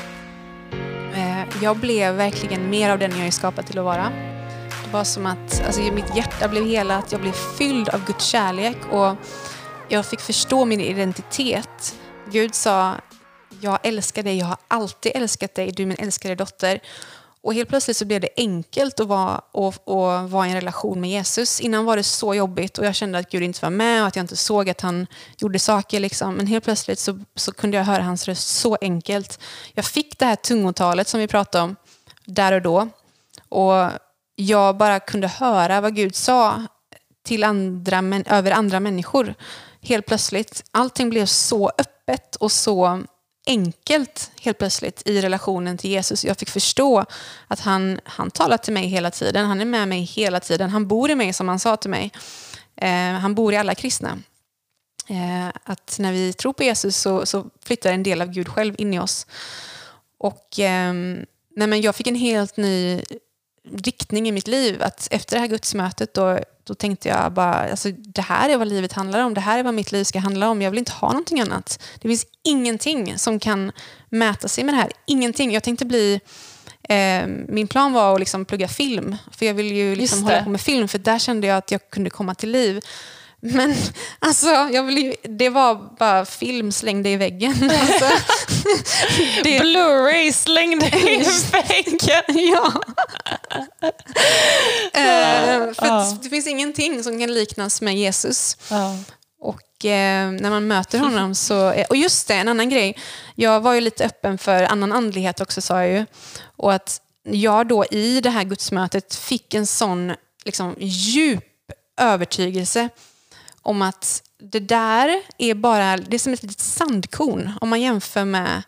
Eh, 1.15 1.63
jag 1.63 1.77
blev 1.77 2.15
verkligen 2.15 2.71
mer 2.71 2.91
av 2.91 2.99
den 2.99 3.19
jag 3.19 3.27
är 3.27 3.31
skapad 3.31 3.67
till 3.67 3.79
att 3.79 3.85
vara. 3.85 4.13
Det 4.85 4.93
var 4.93 5.05
som 5.05 5.27
att 5.27 5.63
alltså, 5.67 5.81
mitt 5.81 6.17
hjärta 6.17 6.49
blev 6.49 6.67
helat, 6.67 7.13
jag 7.13 7.21
blev 7.21 7.33
fylld 7.33 7.89
av 7.89 8.05
Guds 8.05 8.27
kärlek 8.27 8.77
och 8.91 9.17
jag 9.89 10.07
fick 10.07 10.21
förstå 10.21 10.65
min 10.65 10.81
identitet. 10.81 11.97
Gud 12.31 12.55
sa, 12.55 12.95
jag 13.61 13.79
älskar 13.83 14.23
dig, 14.23 14.39
jag 14.39 14.47
har 14.47 14.59
alltid 14.69 15.13
älskat 15.15 15.55
dig, 15.55 15.73
du 15.73 15.83
är 15.83 15.87
min 15.87 16.01
älskade 16.01 16.35
dotter. 16.35 16.81
Och 17.43 17.55
helt 17.55 17.69
plötsligt 17.69 17.97
så 17.97 18.05
blev 18.05 18.21
det 18.21 18.29
enkelt 18.37 19.01
att 19.01 19.07
vara, 19.07 19.39
och, 19.53 19.89
och 19.89 20.31
vara 20.31 20.47
i 20.47 20.51
en 20.51 20.55
relation 20.55 21.01
med 21.01 21.11
Jesus. 21.11 21.61
Innan 21.61 21.85
var 21.85 21.97
det 21.97 22.03
så 22.03 22.35
jobbigt 22.35 22.79
och 22.79 22.85
jag 22.85 22.95
kände 22.95 23.19
att 23.19 23.31
Gud 23.31 23.43
inte 23.43 23.59
var 23.63 23.71
med 23.71 24.03
och 24.03 24.09
att 24.09 24.17
jag 24.17 24.23
inte 24.23 24.37
såg 24.37 24.71
att 24.71 24.81
han 24.81 25.07
gjorde 25.39 25.59
saker. 25.59 26.01
Liksom. 26.01 26.35
Men 26.35 26.47
helt 26.47 26.65
plötsligt 26.65 26.99
så, 26.99 27.21
så 27.35 27.53
kunde 27.53 27.77
jag 27.77 27.85
höra 27.85 28.03
hans 28.03 28.29
röst 28.29 28.49
så 28.49 28.79
enkelt. 28.81 29.41
Jag 29.75 29.85
fick 29.85 30.19
det 30.19 30.25
här 30.25 30.37
tungotalet 30.37 31.09
som 31.09 31.21
vi 31.21 31.29
pratade 31.29 31.65
om 31.65 31.77
där 32.25 32.53
och 32.53 32.63
då. 32.63 32.89
Och 33.49 33.91
jag 34.35 34.77
bara 34.77 35.01
kunde 35.01 35.29
höra 35.29 35.81
vad 35.81 35.97
Gud 35.97 36.15
sa 36.15 36.63
till 37.25 37.45
andra, 37.45 38.03
men, 38.03 38.25
över 38.27 38.51
andra 38.51 38.81
människor. 38.81 39.35
Helt 39.81 40.07
plötsligt. 40.07 40.65
Allting 40.71 41.11
blev 41.11 41.27
så 41.27 41.73
öppet 41.79 42.37
och 42.37 42.53
så 42.53 43.03
enkelt 43.47 44.31
helt 44.41 44.59
plötsligt 44.59 45.03
i 45.09 45.21
relationen 45.21 45.79
till 45.79 45.91
Jesus. 45.91 46.25
Jag 46.25 46.39
fick 46.39 46.51
förstå 46.51 47.05
att 47.49 47.61
han, 47.61 48.01
han 48.05 48.31
talar 48.31 48.57
till 48.57 48.73
mig 48.73 48.87
hela 48.87 49.11
tiden. 49.11 49.47
Han 49.47 49.61
är 49.61 49.65
med 49.65 49.89
mig 49.89 50.01
hela 50.01 50.41
tiden. 50.41 50.71
Han 50.71 50.87
bor 50.87 51.11
i 51.11 51.15
mig 51.15 51.33
som 51.33 51.49
han 51.49 51.59
sa 51.59 51.77
till 51.77 51.91
mig. 51.91 52.13
Eh, 52.77 53.13
han 53.13 53.35
bor 53.35 53.53
i 53.53 53.57
alla 53.57 53.75
kristna. 53.75 54.19
Eh, 55.09 55.49
att 55.65 55.97
när 55.99 56.13
vi 56.13 56.33
tror 56.33 56.53
på 56.53 56.63
Jesus 56.63 56.97
så, 56.97 57.27
så, 57.27 57.47
flyttar 57.65 57.93
en 57.93 58.03
del 58.03 58.23
av 58.23 58.29
Gud 58.29 58.49
själv 58.49 58.75
in 58.79 58.95
i 58.95 58.99
oss. 58.99 59.27
Och 60.19 60.59
eh, 60.59 60.93
nej 61.57 61.67
men 61.67 61.81
Jag 61.81 61.97
fick 61.97 62.07
en 62.07 62.15
helt 62.15 62.57
ny 62.57 63.03
riktning 63.71 64.29
i 64.29 64.33
mitt 64.33 64.49
liv. 64.49 64.83
Att 64.83 65.09
efter 65.11 65.37
det 65.37 65.41
här 65.41 65.47
gudsmötet 65.47 66.15
då, 66.15 66.39
då 66.65 66.75
tänkte 66.75 67.09
jag 67.09 67.33
bara, 67.33 67.55
alltså, 67.55 67.91
det 67.91 68.23
här 68.23 68.49
är 68.49 68.57
vad 68.57 68.69
livet 68.69 68.93
handlar 68.93 69.21
om. 69.21 69.35
Det 69.35 69.41
här 69.41 69.59
är 69.59 69.63
vad 69.63 69.75
mitt 69.75 69.93
liv 69.93 70.05
ska 70.05 70.19
handla 70.19 70.49
om. 70.49 70.63
Jag 70.63 70.71
vill 70.71 70.79
inte 70.79 70.93
ha 70.93 71.09
någonting 71.09 71.41
annat. 71.41 71.83
Det 72.01 72.09
finns 72.09 72.27
ingenting 72.43 73.19
som 73.19 73.41
kan 73.41 73.73
mäta 74.09 74.49
sig 74.49 74.65
med 74.65 74.75
det 74.75 74.79
här. 74.79 74.93
Ingenting. 75.07 75.53
Jag 75.53 75.63
tänkte 75.63 75.85
bli 75.85 76.21
eh, 76.83 77.27
min 77.49 77.69
plan 77.69 77.93
var 77.93 78.15
att 78.15 78.21
liksom 78.21 78.45
plugga 78.45 78.69
film, 78.69 79.17
för 79.31 79.47
jag 79.47 79.55
ville 79.55 79.75
ju 79.75 79.97
liksom 79.97 80.23
hålla 80.23 80.45
på 80.45 80.51
med 80.51 80.61
film, 80.61 80.89
för 80.89 80.99
där 80.99 81.19
kände 81.19 81.47
jag 81.47 81.57
att 81.57 81.71
jag 81.71 81.91
kunde 81.91 82.11
komma 82.11 82.35
till 82.35 82.51
liv. 82.51 82.81
Men 83.45 83.75
alltså, 84.19 84.47
jag 84.47 84.83
vill 84.83 84.99
ju, 84.99 85.15
det 85.23 85.49
var 85.49 85.97
bara 85.99 86.25
film 86.25 86.73
slängde 86.73 87.09
i 87.09 87.17
väggen. 87.17 87.71
Alltså, 87.81 88.05
det... 89.45 89.59
Blu-ray 89.59 90.33
slängde 90.33 90.87
i 90.87 90.91
väggen. 91.53 92.23
ja. 92.53 92.73
uh, 94.97 95.75
för 95.75 95.87
uh. 95.87 96.15
Det 96.23 96.29
finns 96.29 96.47
ingenting 96.47 97.03
som 97.03 97.21
kan 97.21 97.35
liknas 97.35 97.81
med 97.81 97.97
Jesus. 97.97 98.57
Uh. 98.73 99.01
Och 99.41 99.85
eh, 99.85 100.31
när 100.31 100.51
man 100.51 100.67
möter 100.67 100.99
honom 100.99 101.35
så... 101.35 101.85
Och 101.89 101.97
just 101.97 102.29
det, 102.29 102.35
en 102.35 102.49
annan 102.49 102.69
grej. 102.69 102.99
Jag 103.35 103.61
var 103.61 103.75
ju 103.75 103.81
lite 103.81 104.05
öppen 104.05 104.39
för 104.39 104.63
annan 104.63 104.93
andlighet 104.93 105.41
också 105.41 105.61
sa 105.61 105.85
jag 105.85 105.99
ju. 105.99 106.07
Och 106.57 106.73
att 106.73 107.01
jag 107.25 107.69
då 107.69 107.85
i 107.85 108.21
det 108.21 108.31
här 108.31 108.45
gudsmötet 108.45 109.15
fick 109.15 109.55
en 109.55 109.67
sån 109.67 110.13
liksom, 110.45 110.75
djup 110.79 111.45
övertygelse 112.01 112.89
om 113.63 113.83
att 113.83 114.23
det 114.39 114.61
där 114.61 115.23
är 115.39 115.55
bara 115.55 115.97
det 115.97 116.17
är 116.17 116.19
som 116.19 116.33
ett 116.33 116.43
litet 116.43 116.61
sandkorn 116.61 117.53
om 117.61 117.69
man 117.69 117.81
jämför 117.81 118.25
med, 118.25 118.63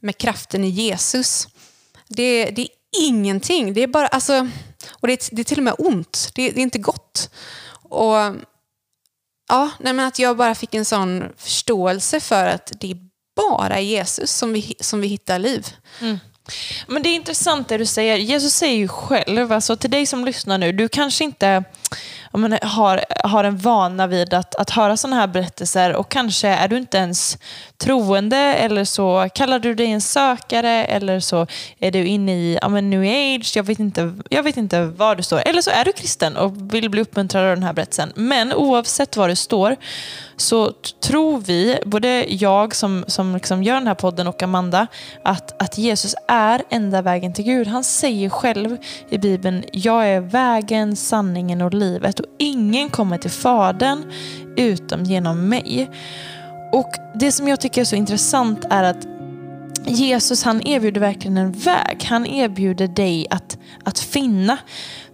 med 0.00 0.18
kraften 0.18 0.64
i 0.64 0.68
Jesus. 0.68 1.48
Det, 2.08 2.44
det 2.44 2.62
är 2.62 2.68
ingenting. 2.96 3.74
Det 3.74 3.80
är 3.80 3.86
bara, 3.86 4.06
alltså, 4.06 4.48
och 4.90 5.08
det 5.08 5.28
det 5.32 5.42
är 5.42 5.44
till 5.44 5.58
och 5.58 5.64
med 5.64 5.74
ont. 5.78 6.30
Det, 6.34 6.50
det 6.50 6.60
är 6.60 6.62
inte 6.62 6.78
gott. 6.78 7.30
Och 7.82 8.14
ja, 9.48 9.70
nej 9.78 9.92
men 9.92 10.00
Att 10.00 10.18
jag 10.18 10.36
bara 10.36 10.54
fick 10.54 10.74
en 10.74 10.84
sån 10.84 11.24
förståelse 11.36 12.20
för 12.20 12.46
att 12.46 12.72
det 12.80 12.90
är 12.90 12.96
bara 13.36 13.80
i 13.80 13.84
Jesus 13.84 14.32
som 14.32 14.52
vi, 14.52 14.74
som 14.80 15.00
vi 15.00 15.08
hittar 15.08 15.38
liv. 15.38 15.66
Mm. 16.00 16.18
Men 16.86 17.02
det 17.02 17.08
är 17.08 17.14
intressant 17.14 17.68
det 17.68 17.78
du 17.78 17.86
säger. 17.86 18.16
Jesus 18.16 18.54
säger 18.54 18.76
ju 18.76 18.88
själv, 18.88 19.52
alltså 19.52 19.76
till 19.76 19.90
dig 19.90 20.06
som 20.06 20.24
lyssnar 20.24 20.58
nu, 20.58 20.72
du 20.72 20.88
kanske 20.88 21.24
inte 21.24 21.64
man 22.38 22.58
har, 22.62 23.04
har 23.24 23.44
en 23.44 23.56
vana 23.56 24.06
vid 24.06 24.34
att, 24.34 24.54
att 24.54 24.70
höra 24.70 24.96
sådana 24.96 25.16
här 25.16 25.26
berättelser 25.26 25.94
och 25.94 26.08
kanske 26.08 26.48
är 26.48 26.68
du 26.68 26.76
inte 26.76 26.98
ens 26.98 27.38
troende 27.80 28.36
eller 28.36 28.84
så 28.84 29.28
kallar 29.34 29.58
du 29.58 29.74
dig 29.74 29.86
en 29.86 30.00
sökare 30.00 30.84
eller 30.84 31.20
så 31.20 31.46
är 31.78 31.90
du 31.90 32.06
inne 32.06 32.32
i 32.32 32.58
ja, 32.62 32.68
men 32.68 32.90
new 32.90 33.00
age, 33.00 33.52
jag 33.56 33.62
vet, 33.62 33.78
inte, 33.78 34.14
jag 34.28 34.42
vet 34.42 34.56
inte 34.56 34.84
var 34.84 35.16
du 35.16 35.22
står. 35.22 35.42
Eller 35.46 35.62
så 35.62 35.70
är 35.70 35.84
du 35.84 35.92
kristen 35.92 36.36
och 36.36 36.74
vill 36.74 36.90
bli 36.90 37.00
uppmuntrad 37.00 37.44
av 37.44 37.56
den 37.56 37.62
här 37.62 37.72
berättelsen. 37.72 38.12
Men 38.14 38.52
oavsett 38.52 39.16
var 39.16 39.28
du 39.28 39.36
står 39.36 39.76
så 40.36 40.72
tror 41.00 41.38
vi, 41.38 41.78
både 41.86 42.24
jag 42.28 42.74
som, 42.74 43.04
som 43.06 43.34
liksom 43.34 43.62
gör 43.62 43.74
den 43.74 43.86
här 43.86 43.94
podden 43.94 44.26
och 44.26 44.42
Amanda, 44.42 44.86
att, 45.24 45.62
att 45.62 45.78
Jesus 45.78 46.14
är 46.28 46.62
enda 46.70 47.02
vägen 47.02 47.32
till 47.32 47.44
Gud. 47.44 47.66
Han 47.66 47.84
säger 47.84 48.28
själv 48.28 48.76
i 49.08 49.18
Bibeln, 49.18 49.64
jag 49.72 50.08
är 50.08 50.20
vägen, 50.20 50.96
sanningen 50.96 51.62
och 51.62 51.74
livet 51.74 52.20
och 52.20 52.26
ingen 52.38 52.88
kommer 52.88 53.18
till 53.18 53.30
Fadern 53.30 54.12
utom 54.56 55.04
genom 55.04 55.48
mig. 55.48 55.90
Och 56.72 56.90
Det 57.14 57.32
som 57.32 57.48
jag 57.48 57.60
tycker 57.60 57.80
är 57.80 57.84
så 57.84 57.96
intressant 57.96 58.64
är 58.70 58.84
att 58.84 59.06
Jesus 59.86 60.42
han 60.42 60.66
erbjuder 60.66 61.00
verkligen 61.00 61.38
en 61.38 61.52
väg. 61.52 62.04
Han 62.04 62.26
erbjuder 62.26 62.88
dig 62.88 63.26
att, 63.30 63.58
att 63.84 63.98
finna. 63.98 64.58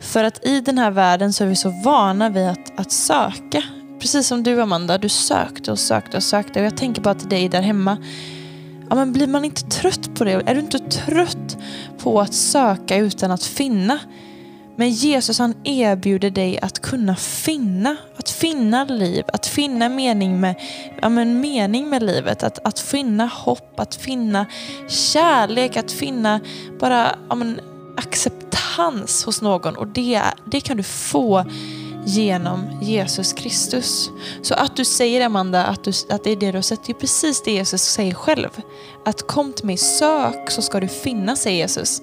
För 0.01 0.25
att 0.25 0.47
i 0.47 0.61
den 0.61 0.79
här 0.79 0.91
världen 0.91 1.33
så 1.33 1.45
är 1.45 1.49
vi 1.49 1.57
så 1.57 1.83
vana 1.85 2.29
vid 2.31 2.47
att, 2.49 2.81
att 2.81 2.93
söka. 2.93 3.63
Precis 4.01 4.27
som 4.27 4.43
du 4.43 4.63
Amanda, 4.63 4.99
du 4.99 5.09
sökte 5.09 5.73
och 5.73 5.79
sökte 5.79 6.17
och 6.17 6.23
sökte. 6.23 6.61
Och 6.61 6.67
jag 6.67 6.77
tänker 6.77 7.03
bara 7.03 7.15
till 7.15 7.29
dig 7.29 7.49
där 7.49 7.63
hemma. 7.63 7.97
Ja, 8.89 8.95
men 8.95 9.13
blir 9.13 9.27
man 9.27 9.45
inte 9.45 9.63
trött 9.63 10.15
på 10.15 10.25
det? 10.25 10.33
Är 10.33 10.55
du 10.55 10.61
inte 10.61 10.79
trött 10.79 11.57
på 11.99 12.21
att 12.21 12.35
söka 12.35 12.97
utan 12.97 13.31
att 13.31 13.45
finna? 13.45 13.99
Men 14.77 14.91
Jesus 14.91 15.39
han 15.39 15.55
erbjuder 15.65 16.31
dig 16.31 16.59
att 16.59 16.83
kunna 16.83 17.17
finna, 17.17 17.97
att 18.17 18.31
finna 18.31 18.85
liv, 18.85 19.25
att 19.29 19.47
finna 19.47 19.89
mening 19.89 20.41
med, 20.41 20.55
ja, 21.03 21.09
men 21.09 21.41
mening 21.41 21.89
med 21.91 22.03
livet, 22.03 22.43
att, 22.43 22.67
att 22.67 22.79
finna 22.79 23.27
hopp, 23.27 23.81
att 23.81 23.95
finna 23.95 24.47
kärlek, 24.89 25.77
att 25.77 25.93
finna 25.93 26.41
bara 26.81 27.19
ja, 27.29 27.35
men, 27.35 27.61
acceptans 27.97 29.25
hos 29.25 29.43
någon. 29.43 29.77
Och 29.77 29.87
det, 29.87 30.23
det 30.51 30.61
kan 30.61 30.77
du 30.77 30.83
få 30.83 31.45
genom 32.07 32.79
Jesus 32.83 33.33
Kristus. 33.33 34.11
Så 34.43 34.55
att 34.55 34.77
du 34.77 34.85
säger 34.85 35.27
Amanda 35.27 35.65
att, 35.65 35.85
du, 35.85 35.93
att 36.11 36.25
det 36.25 36.31
är 36.31 36.37
det 36.37 36.51
du 36.51 36.59
har 36.59 36.63
sett, 36.63 36.85
det 36.87 36.93
är 36.93 36.95
precis 36.95 37.43
det 37.43 37.53
Jesus 37.53 37.83
säger 37.83 38.15
själv. 38.15 38.51
Att 39.05 39.27
kom 39.27 39.53
till 39.53 39.67
mig, 39.67 39.77
sök 39.77 40.51
så 40.51 40.63
ska 40.63 40.81
du 40.81 40.89
finna, 40.89 41.37
säger 41.37 41.57
Jesus. 41.57 42.03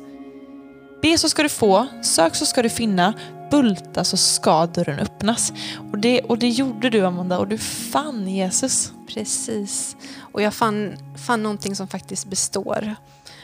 Be 1.03 1.17
så 1.17 1.29
ska 1.29 1.43
du 1.43 1.49
få, 1.49 1.87
sök 2.01 2.35
så 2.35 2.45
ska 2.45 2.61
du 2.61 2.69
finna, 2.69 3.13
bulta 3.51 4.03
så 4.03 4.17
ska 4.17 4.65
dörren 4.65 4.99
öppnas. 4.99 5.53
Och 5.91 5.97
det, 5.97 6.21
och 6.21 6.37
det 6.37 6.49
gjorde 6.49 6.89
du 6.89 7.05
Amanda 7.05 7.39
och 7.39 7.47
du 7.47 7.57
fann 7.57 8.27
Jesus. 8.27 8.93
Precis. 9.07 9.95
Och 10.33 10.41
jag 10.41 10.53
fann, 10.53 10.97
fann 11.27 11.43
någonting 11.43 11.75
som 11.75 11.87
faktiskt 11.87 12.27
består. 12.27 12.95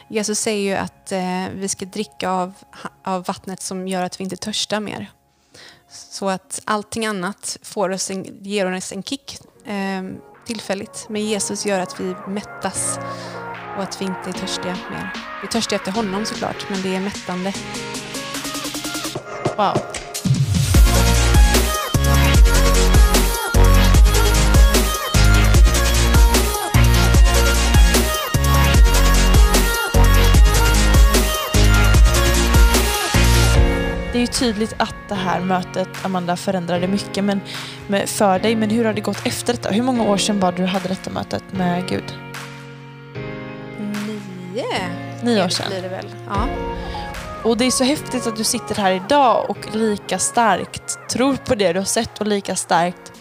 Jesus 0.08 0.40
säger 0.40 0.72
ju 0.72 0.76
att 0.76 1.12
eh, 1.12 1.46
vi 1.56 1.68
ska 1.68 1.86
dricka 1.86 2.30
av, 2.30 2.54
av 3.04 3.24
vattnet 3.24 3.62
som 3.62 3.88
gör 3.88 4.04
att 4.04 4.20
vi 4.20 4.24
inte 4.24 4.38
törstar 4.38 4.80
mer. 4.80 5.12
Så 5.90 6.30
att 6.30 6.62
allting 6.66 7.06
annat 7.06 7.58
får 7.62 7.90
oss 7.90 8.12
en, 8.12 8.44
ger 8.44 8.74
oss 8.74 8.92
en 8.92 9.04
kick 9.04 9.40
eh, 9.66 10.04
tillfälligt. 10.46 11.06
Men 11.10 11.26
Jesus 11.26 11.66
gör 11.66 11.80
att 11.80 12.00
vi 12.00 12.16
mättas 12.28 13.00
och 13.80 13.84
att 13.84 14.02
vi 14.02 14.06
inte 14.06 14.30
är 14.30 14.34
törstiga 14.34 14.78
mer. 14.90 15.10
Vi 15.42 15.48
är 15.48 15.52
törstiga 15.52 15.76
efter 15.76 15.92
honom 15.92 16.26
såklart, 16.26 16.70
men 16.70 16.82
det 16.82 16.96
är 16.96 17.00
mättande. 17.00 17.54
Wow. 19.58 19.78
Det 34.12 34.18
är 34.18 34.22
ju 34.22 34.28
tydligt 34.28 34.74
att 34.78 34.96
det 35.08 35.16
här 35.16 35.42
mötet, 35.42 36.06
Amanda, 36.06 36.36
förändrade 36.36 36.88
mycket 36.88 37.24
men, 37.24 37.42
för 38.08 38.40
dig. 38.40 38.56
Men 38.56 38.70
hur 38.70 38.86
har 38.86 38.94
det 38.94 39.02
gått 39.02 39.28
efter 39.28 39.54
detta? 39.54 39.70
Hur 39.70 39.84
många 39.84 40.04
år 40.04 40.18
sedan 40.18 40.40
var 40.40 40.52
du 40.52 40.66
hade 40.66 40.88
detta 40.88 41.10
mötet 41.10 41.44
med 41.52 41.88
Gud? 41.90 42.29
Nio, 44.64 45.34
nio 45.34 45.46
år 45.46 45.50
sedan. 45.50 45.70
blir 45.70 45.82
det 45.82 45.88
väl. 45.88 46.16
Ja. 46.28 46.48
Och 47.44 47.58
det 47.58 47.66
är 47.66 47.72
så 47.72 47.84
häftigt 47.84 48.28
att 48.28 48.36
du 48.36 48.44
sitter 48.44 48.76
här 48.76 48.92
idag 48.92 49.50
och 49.50 49.76
lika 49.76 50.20
starkt 50.20 51.10
tror 51.10 51.36
på 51.36 51.56
det 51.56 51.74
du 51.74 51.80
har 51.80 51.86
sett 51.86 52.22
och 52.22 52.28
lika 52.28 52.56
starkt 52.56 53.14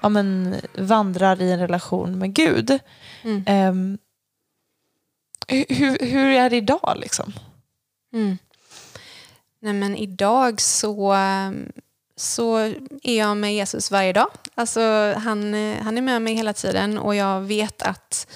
ja, 0.00 0.08
men, 0.08 0.56
vandrar 0.78 1.42
i 1.42 1.52
en 1.52 1.58
relation 1.58 2.18
med 2.18 2.34
Gud. 2.34 2.78
Mm. 3.22 3.68
Um, 3.70 3.98
hur, 5.48 6.06
hur 6.06 6.30
är 6.30 6.50
det 6.50 6.56
idag 6.56 6.94
liksom? 6.96 7.32
Mm. 8.12 8.38
Nej 9.62 9.72
men 9.72 9.96
idag 9.96 10.60
så, 10.60 11.16
så 12.16 12.56
är 13.02 13.18
jag 13.18 13.36
med 13.36 13.54
Jesus 13.54 13.90
varje 13.90 14.12
dag. 14.12 14.30
Alltså, 14.54 15.14
han, 15.16 15.54
han 15.82 15.98
är 15.98 16.02
med 16.02 16.22
mig 16.22 16.34
hela 16.34 16.52
tiden 16.52 16.98
och 16.98 17.14
jag 17.14 17.40
vet 17.40 17.82
att 17.82 18.26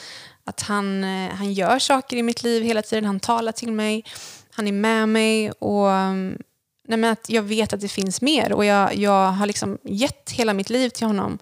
att 0.45 0.61
han, 0.61 1.05
eh, 1.05 1.35
han 1.35 1.53
gör 1.53 1.79
saker 1.79 2.17
i 2.17 2.23
mitt 2.23 2.43
liv 2.43 2.63
hela 2.63 2.83
tiden, 2.83 3.05
han 3.05 3.21
talar 3.21 3.53
till 3.53 3.73
mig. 3.73 4.05
han 4.51 4.69
är 4.69 4.73
med 4.73 5.09
mig 5.09 5.51
och 5.51 5.91
mm, 5.91 6.39
nej 6.89 6.99
men 6.99 7.13
att 7.13 7.29
jag 7.29 7.43
vet 7.43 7.73
att 7.73 7.81
det 7.81 7.89
finns 7.89 8.21
mer. 8.21 8.53
Och 8.53 8.65
jag, 8.65 8.95
jag 8.95 9.31
har 9.31 9.47
liksom 9.47 9.79
gett 9.83 10.31
hela 10.31 10.55
mitt 10.55 10.71
liv 10.71 10.89
till 10.89 11.07
honom 11.07 11.39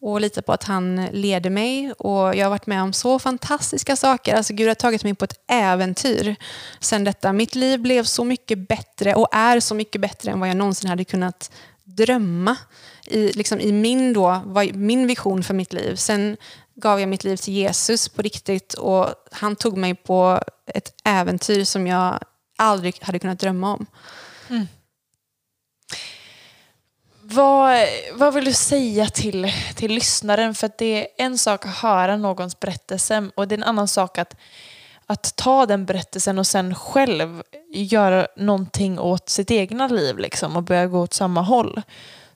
och 0.00 0.20
litar 0.20 0.42
på 0.42 0.52
att 0.52 0.64
han 0.64 1.06
leder 1.12 1.50
mig. 1.50 1.92
Och 1.92 2.36
Jag 2.36 2.44
har 2.44 2.50
varit 2.50 2.66
med 2.66 2.82
om 2.82 2.92
så 2.92 3.18
fantastiska 3.18 3.96
saker. 3.96 4.34
Alltså 4.34 4.54
Gud 4.54 4.68
har 4.68 4.74
tagit 4.74 5.04
mig 5.04 5.14
på 5.14 5.24
ett 5.24 5.40
äventyr 5.46 6.36
sen 6.80 7.04
detta. 7.04 7.32
Mitt 7.32 7.54
liv 7.54 7.80
blev 7.80 8.04
så 8.04 8.24
mycket 8.24 8.68
bättre 8.68 9.14
och 9.14 9.28
är 9.32 9.60
så 9.60 9.74
mycket 9.74 10.00
bättre 10.00 10.30
än 10.30 10.40
vad 10.40 10.48
jag 10.48 10.56
någonsin 10.56 10.90
hade 10.90 11.04
kunnat 11.04 11.50
drömma 11.84 12.56
i, 13.04 13.32
liksom 13.32 13.60
i 13.60 13.72
min, 13.72 14.12
då, 14.12 14.42
min 14.74 15.06
vision 15.06 15.42
för 15.42 15.54
mitt 15.54 15.72
liv. 15.72 15.96
Sen 15.96 16.36
gav 16.76 17.00
jag 17.00 17.08
mitt 17.08 17.24
liv 17.24 17.36
till 17.36 17.54
Jesus 17.54 18.08
på 18.08 18.22
riktigt 18.22 18.74
och 18.74 19.08
han 19.32 19.56
tog 19.56 19.76
mig 19.76 19.94
på 19.94 20.40
ett 20.66 20.94
äventyr 21.04 21.64
som 21.64 21.86
jag 21.86 22.18
aldrig 22.56 23.02
hade 23.02 23.18
kunnat 23.18 23.38
drömma 23.38 23.72
om. 23.72 23.86
Mm. 24.50 24.66
Vad, 27.28 27.86
vad 28.14 28.34
vill 28.34 28.44
du 28.44 28.52
säga 28.52 29.06
till, 29.06 29.52
till 29.74 29.94
lyssnaren? 29.94 30.54
För 30.54 30.70
det 30.78 30.84
är 30.84 31.24
en 31.24 31.38
sak 31.38 31.66
att 31.66 31.76
höra 31.76 32.16
någons 32.16 32.60
berättelse 32.60 33.30
och 33.34 33.48
det 33.48 33.54
är 33.54 33.58
en 33.58 33.64
annan 33.64 33.88
sak 33.88 34.18
att, 34.18 34.36
att 35.06 35.36
ta 35.36 35.66
den 35.66 35.84
berättelsen 35.86 36.38
och 36.38 36.46
sen 36.46 36.74
själv 36.74 37.42
göra 37.72 38.26
någonting 38.36 38.98
åt 38.98 39.28
sitt 39.28 39.50
egna 39.50 39.88
liv 39.88 40.18
liksom, 40.18 40.56
och 40.56 40.62
börja 40.62 40.86
gå 40.86 41.00
åt 41.00 41.14
samma 41.14 41.42
håll. 41.42 41.82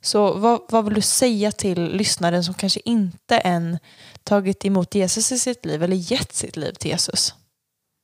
Så 0.01 0.33
vad, 0.33 0.61
vad 0.69 0.85
vill 0.85 0.95
du 0.95 1.01
säga 1.01 1.53
till 1.53 1.85
lyssnaren 1.85 2.45
som 2.45 2.55
kanske 2.55 2.81
inte 2.85 3.39
än 3.39 3.79
tagit 4.25 4.65
emot 4.65 4.95
Jesus 4.95 5.33
i 5.33 5.39
sitt 5.39 5.65
liv 5.65 5.83
eller 5.83 6.13
gett 6.13 6.33
sitt 6.33 6.57
liv 6.57 6.73
till 6.73 6.91
Jesus? 6.91 7.35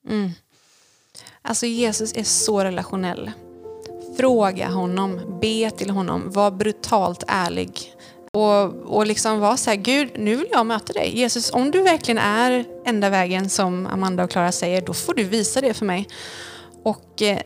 Mm. 0.09 0.31
Alltså 1.43 1.67
Jesus 1.67 2.13
är 2.17 2.25
så 2.25 2.65
relationell. 2.65 3.31
Fråga 4.17 4.69
honom, 4.69 5.39
be 5.41 5.71
till 5.71 5.91
honom, 5.91 6.33
var 6.33 6.51
brutalt 6.51 7.25
ärlig. 7.27 7.93
Och, 8.33 8.65
och 8.97 9.07
liksom 9.07 9.41
vara 9.41 9.57
så 9.57 9.71
här, 9.71 9.77
Gud, 9.77 10.11
nu 10.19 10.37
vill 10.37 10.49
jag 10.53 10.67
möta 10.67 10.93
dig. 10.93 11.19
Jesus, 11.19 11.53
om 11.53 11.71
du 11.71 11.83
verkligen 11.83 12.19
är 12.19 12.65
enda 12.85 13.11
vägen 13.11 13.51
som 13.51 13.87
Amanda 13.87 14.25
och 14.25 14.31
Klara 14.31 14.53
säger, 14.53 14.81
då 14.81 14.95
får 14.95 15.15
du 15.15 15.25
visa 15.25 15.61
det 15.61 15.75
för 15.75 15.87
mig. 15.87 16.09
Och 16.83 17.23
eh, 17.23 17.39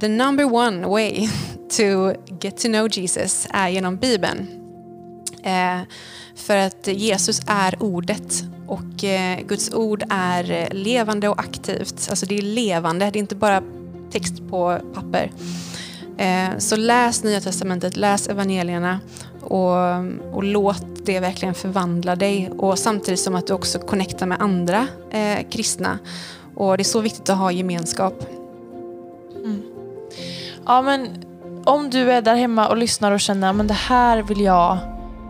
the 0.00 0.08
number 0.08 0.44
one 0.44 0.86
way 0.86 1.28
to 1.76 2.14
get 2.40 2.56
to 2.56 2.68
know 2.68 2.88
Jesus 2.88 3.46
är 3.50 3.68
genom 3.68 3.96
Bibeln. 3.96 4.46
Eh, 5.42 5.80
för 6.36 6.56
att 6.56 6.86
Jesus 6.86 7.40
är 7.46 7.82
ordet 7.82 8.44
och 8.66 9.04
eh, 9.04 9.40
Guds 9.40 9.72
ord 9.72 10.04
är 10.10 10.50
eh, 10.50 10.68
levande 10.70 11.28
och 11.28 11.40
aktivt. 11.40 12.06
Alltså 12.10 12.26
det 12.26 12.38
är 12.38 12.42
levande, 12.42 13.10
det 13.10 13.18
är 13.18 13.20
inte 13.20 13.36
bara 13.36 13.62
text 14.10 14.48
på 14.50 14.78
papper. 14.94 15.32
Eh, 16.18 16.58
så 16.58 16.76
läs 16.76 17.24
Nya 17.24 17.40
Testamentet, 17.40 17.96
läs 17.96 18.28
evangelierna 18.28 19.00
och, 19.40 19.76
och 20.32 20.44
låt 20.44 21.06
det 21.06 21.20
verkligen 21.20 21.54
förvandla 21.54 22.16
dig. 22.16 22.50
Och 22.58 22.78
samtidigt 22.78 23.20
som 23.20 23.34
att 23.34 23.46
du 23.46 23.52
också 23.52 23.78
connectar 23.78 24.26
med 24.26 24.40
andra 24.40 24.88
eh, 25.10 25.48
kristna. 25.50 25.98
Och 26.54 26.76
det 26.76 26.82
är 26.82 26.84
så 26.84 27.00
viktigt 27.00 27.30
att 27.30 27.38
ha 27.38 27.52
gemenskap. 27.52 28.24
Mm. 29.46 29.62
Ja, 30.66 30.82
men 30.82 31.24
om 31.64 31.90
du 31.90 32.12
är 32.12 32.22
där 32.22 32.36
hemma 32.36 32.68
och 32.68 32.76
lyssnar 32.76 33.12
och 33.12 33.20
känner 33.20 33.60
att 33.60 33.68
det 33.68 33.74
här 33.74 34.22
vill 34.22 34.40
jag 34.40 34.78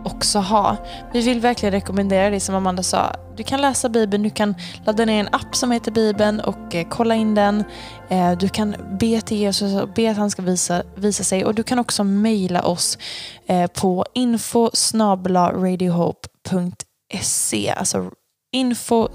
också 0.05 0.39
ha. 0.39 0.77
Vi 1.13 1.21
vill 1.21 1.39
verkligen 1.39 1.73
rekommendera 1.73 2.29
dig 2.29 2.39
som 2.39 2.55
Amanda 2.55 2.83
sa. 2.83 3.15
Du 3.35 3.43
kan 3.43 3.61
läsa 3.61 3.89
Bibeln, 3.89 4.23
du 4.23 4.29
kan 4.29 4.55
ladda 4.85 5.05
ner 5.05 5.19
en 5.19 5.29
app 5.31 5.55
som 5.55 5.71
heter 5.71 5.91
Bibeln 5.91 6.39
och 6.39 6.75
eh, 6.75 6.87
kolla 6.89 7.15
in 7.15 7.35
den. 7.35 7.63
Eh, 8.09 8.31
du 8.31 8.49
kan 8.49 8.75
be 8.99 9.21
till 9.21 9.37
Jesus 9.37 9.81
och 9.81 9.89
be 9.89 10.11
att 10.11 10.17
han 10.17 10.31
ska 10.31 10.41
visa, 10.41 10.83
visa 10.95 11.23
sig 11.23 11.45
och 11.45 11.55
du 11.55 11.63
kan 11.63 11.79
också 11.79 12.03
mejla 12.03 12.61
oss 12.61 12.97
eh, 13.45 13.67
på 13.67 14.05
info 14.13 14.69
radiohope.se 14.93 17.73
alltså 17.77 18.11
info 18.51 19.09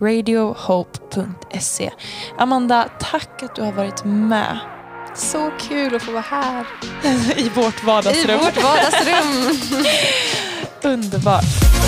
radiohope.se 0.00 1.90
Amanda, 2.38 2.88
tack 3.00 3.42
att 3.42 3.56
du 3.56 3.62
har 3.62 3.72
varit 3.72 4.04
med. 4.04 4.58
Så 5.14 5.50
kul 5.60 5.94
att 5.94 6.02
få 6.02 6.12
vara 6.12 6.22
här. 6.22 6.66
I 7.36 7.48
vårt 7.48 7.84
vardagsrum. 7.84 8.40
I 8.40 8.44
vårt 8.44 8.62
vardagsrum. 8.62 9.58
Underbart. 10.92 11.79